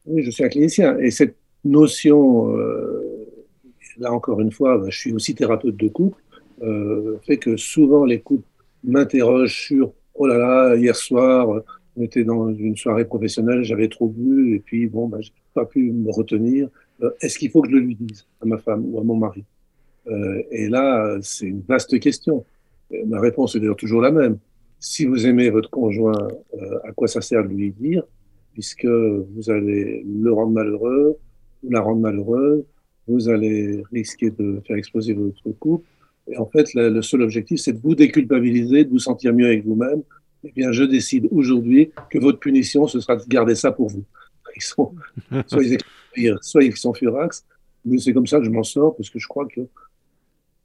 [0.06, 0.98] Oui, je suis un clinicien.
[0.98, 2.56] Et cette notion,
[4.00, 6.22] là encore une fois, je suis aussi thérapeute de couple,
[7.26, 8.48] fait que souvent les couples
[8.84, 11.62] m'interrogent sur oh là là, hier soir,
[11.96, 15.66] on était dans une soirée professionnelle, j'avais trop bu, et puis bon, bah, j'ai pas
[15.66, 16.70] pu me retenir.
[17.02, 19.16] Euh, est-ce qu'il faut que je le lui dise à ma femme ou à mon
[19.16, 19.44] mari?
[20.08, 22.46] Euh, Et là, c'est une vaste question.
[23.06, 24.38] ma réponse est d'ailleurs toujours la même.
[24.80, 26.28] Si vous aimez votre conjoint,
[26.62, 28.04] euh, à quoi ça sert de lui dire?
[28.54, 31.18] Puisque vous allez le rendre malheureux,
[31.64, 32.64] ou la rendre malheureuse,
[33.08, 35.88] vous allez risquer de faire exploser votre couple.
[36.30, 39.66] Et en fait, le seul objectif, c'est de vous déculpabiliser, de vous sentir mieux avec
[39.66, 40.04] vous-même,
[40.44, 44.04] eh bien, je décide aujourd'hui que votre punition, ce sera de garder ça pour vous.
[44.56, 44.94] Ils sont,
[45.48, 45.64] soit,
[46.16, 47.46] ils soit ils sont furax,
[47.86, 49.62] mais c'est comme ça que je m'en sors, parce que je crois que,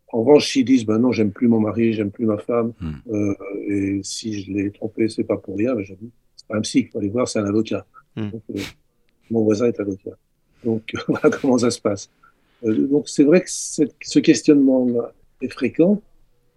[0.08, 2.92] en revanche, s'ils disent, ben non, j'aime plus mon mari, j'aime plus ma femme, hmm.
[3.12, 3.34] euh,
[3.68, 6.80] et si je l'ai trompé, c'est pas pour rien, ben, j'avoue, c'est pas un psy,
[6.80, 7.86] il faut aller voir, c'est un avocat.
[8.16, 8.30] Hmm.
[8.54, 8.60] Euh,
[9.30, 10.16] mon voisin est avocat.
[10.64, 12.10] Donc, voilà comment ça se passe.
[12.64, 14.86] Euh, donc, c'est vrai que ce questionnement
[15.40, 16.02] est fréquent,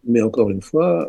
[0.04, 1.08] mais encore une fois,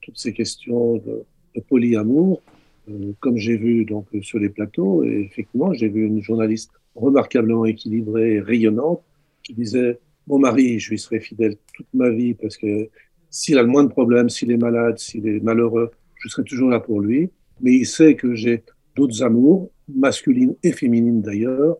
[0.00, 2.42] toutes ces questions de de polyamour,
[2.88, 5.04] euh, comme j'ai vu donc sur les plateaux.
[5.04, 9.02] Et effectivement, j'ai vu une journaliste remarquablement équilibrée et rayonnante
[9.42, 12.88] qui disait Mon mari, je lui serai fidèle toute ma vie parce que
[13.30, 16.68] s'il a le moins de problèmes, s'il est malade, s'il est malheureux, je serai toujours
[16.68, 17.30] là pour lui.
[17.60, 18.64] Mais il sait que j'ai
[18.96, 21.76] d'autres amours, masculines et féminines d'ailleurs.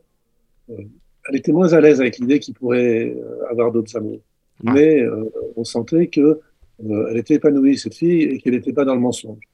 [0.71, 0.83] Euh,
[1.29, 4.21] elle était moins à l'aise avec l'idée qu'il pourrait euh, avoir d'autres amours.
[4.67, 4.73] Ah.
[4.75, 5.03] Mais
[5.57, 6.41] on sentait que
[7.11, 9.50] elle était épanouie, cette fille, et qu'elle n'était pas dans le mensonge.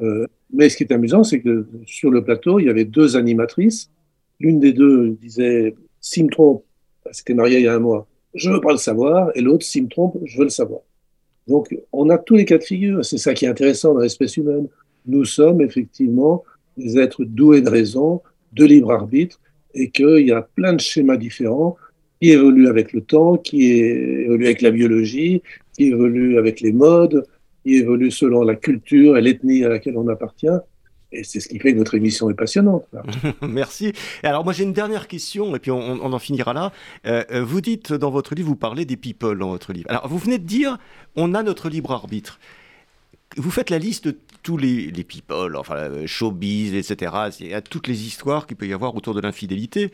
[0.00, 3.16] Euh, mais ce qui est amusant, c'est que sur le plateau, il y avait deux
[3.16, 3.90] animatrices.
[4.40, 6.64] L'une des deux disait S'il me trompe,
[7.10, 9.30] c'était marié il y a un mois, je veux pas le savoir.
[9.34, 10.80] Et l'autre, s'il me trompe, je veux le savoir.
[11.46, 13.04] Donc, on a tous les cas de figure.
[13.04, 14.68] C'est ça qui est intéressant dans l'espèce humaine.
[15.06, 16.44] Nous sommes effectivement
[16.76, 18.22] des êtres doués de raison,
[18.52, 19.40] de libre arbitre,
[19.74, 21.76] et qu'il y a plein de schémas différents
[22.20, 25.42] qui évoluent avec le temps, qui évoluent avec la biologie,
[25.76, 27.26] qui évoluent avec les modes,
[27.64, 30.46] qui évolue selon la culture et l'ethnie à laquelle on appartient.
[31.12, 32.86] Et c'est ce qui fait que votre émission est passionnante.
[33.42, 33.92] Merci.
[34.22, 36.72] alors moi j'ai une dernière question et puis on, en finira là.
[37.06, 39.88] Euh, euh, vous dites dans votre livre, vous parlez des people dans votre livre.
[39.88, 40.78] Alors vous venez de dire,
[41.14, 42.40] on a notre libre arbitre.
[43.36, 47.12] Vous faites la liste de tous les, les people, enfin euh, showbiz, etc.
[47.40, 49.92] Il y a toutes les histoires qu'il peut y avoir autour de l'infidélité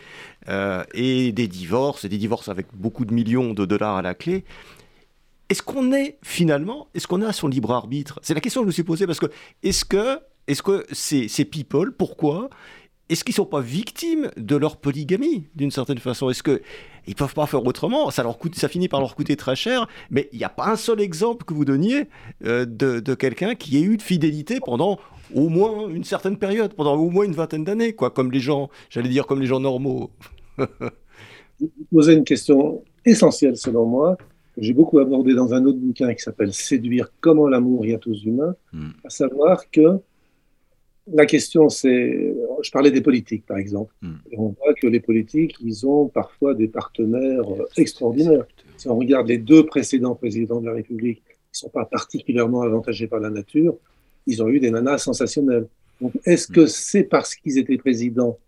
[0.95, 4.45] et des divorces, et des divorces avec beaucoup de millions de dollars à la clé
[5.51, 8.21] est-ce qu'on est finalement, est-ce qu'on a son libre arbitre?
[8.23, 9.27] C'est la question que je me suis posée parce que
[9.65, 12.49] est-ce que, est-ce que ces, people, pourquoi
[13.09, 16.31] est-ce qu'ils ne sont pas victimes de leur polygamie, d'une certaine façon?
[16.31, 16.61] Est-ce qu'ils
[17.09, 18.13] ne peuvent pas faire autrement?
[18.13, 20.69] Ça, leur coûte, ça finit par leur coûter très cher, mais il n'y a pas
[20.69, 22.07] un seul exemple que vous donniez
[22.45, 25.01] euh, de, de quelqu'un qui ait eu de fidélité pendant
[25.35, 28.71] au moins une certaine période, pendant au moins une vingtaine d'années, quoi, comme les gens,
[28.91, 30.13] j'allais dire comme les gens normaux.
[30.59, 34.17] vous posez une question essentielle selon moi,
[34.61, 38.15] j'ai beaucoup abordé dans un autre bouquin qui s'appelle Séduire comment l'amour y a aux
[38.15, 38.91] humains, hmm.
[39.05, 39.99] à savoir que
[41.13, 44.15] la question c'est, je parlais des politiques par exemple, hmm.
[44.31, 47.45] et on voit que les politiques, ils ont parfois des partenaires
[47.77, 48.45] extraordinaires.
[48.77, 53.09] Si on regarde les deux précédents présidents de la République, ne sont pas particulièrement avantagés
[53.09, 53.77] par la nature,
[54.27, 55.67] ils ont eu des nanas sensationnelles.
[56.01, 58.39] Donc, est-ce que c'est parce qu'ils étaient présidents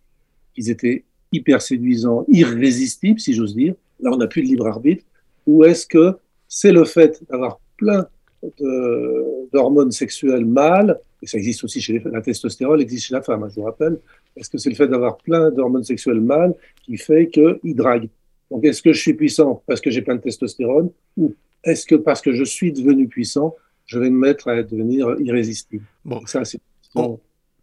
[0.55, 3.75] qu'ils étaient hyper séduisants, irrésistibles, si j'ose dire?
[4.01, 5.05] Là, on n'a plus de libre arbitre.
[5.47, 6.17] Ou est-ce que
[6.49, 8.07] c'est le fait d'avoir plein
[9.53, 13.45] d'hormones sexuelles mâles, et ça existe aussi chez les, la testostérone existe chez la femme,
[13.45, 13.99] hein, je vous rappelle.
[14.37, 18.09] Est-ce que c'est le fait d'avoir plein d'hormones sexuelles mâles qui fait qu'il drague
[18.51, 21.95] Donc, est-ce que je suis puissant parce que j'ai plein de testostérone ou est-ce que
[21.95, 23.55] parce que je suis devenu puissant,
[23.87, 25.85] je vais me mettre à devenir irrésistible?
[26.05, 26.61] Bon, ça, c'est.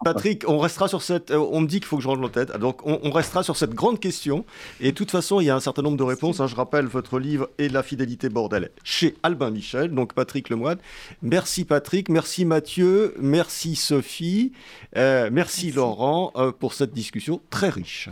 [0.03, 1.31] Patrick, on restera sur cette.
[1.31, 2.57] Euh, on me dit qu'il faut que je rentre la tête.
[2.57, 4.45] Donc, on, restera sur cette grande question.
[4.79, 6.39] Et de toute façon, il y a un certain nombre de réponses.
[6.39, 6.47] Hein.
[6.47, 10.77] Je rappelle votre livre et la fidélité bordel chez Albin Michel, donc Patrick Lemoine.
[11.21, 14.53] Merci Patrick, merci Mathieu, merci Sophie,
[14.95, 18.09] euh, merci, Laurent euh, pour cette discussion très riche.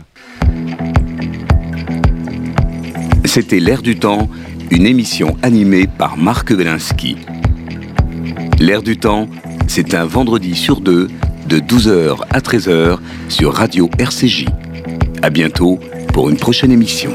[3.24, 4.28] C'était L'air du temps,
[4.70, 7.16] une émission animée par Marc Wielinski.
[8.58, 9.28] L'air du temps,
[9.68, 11.08] c'est un vendredi sur deux
[11.48, 14.46] de 12h à 13h sur Radio RCJ.
[15.22, 15.80] À bientôt
[16.12, 17.10] pour une prochaine émission.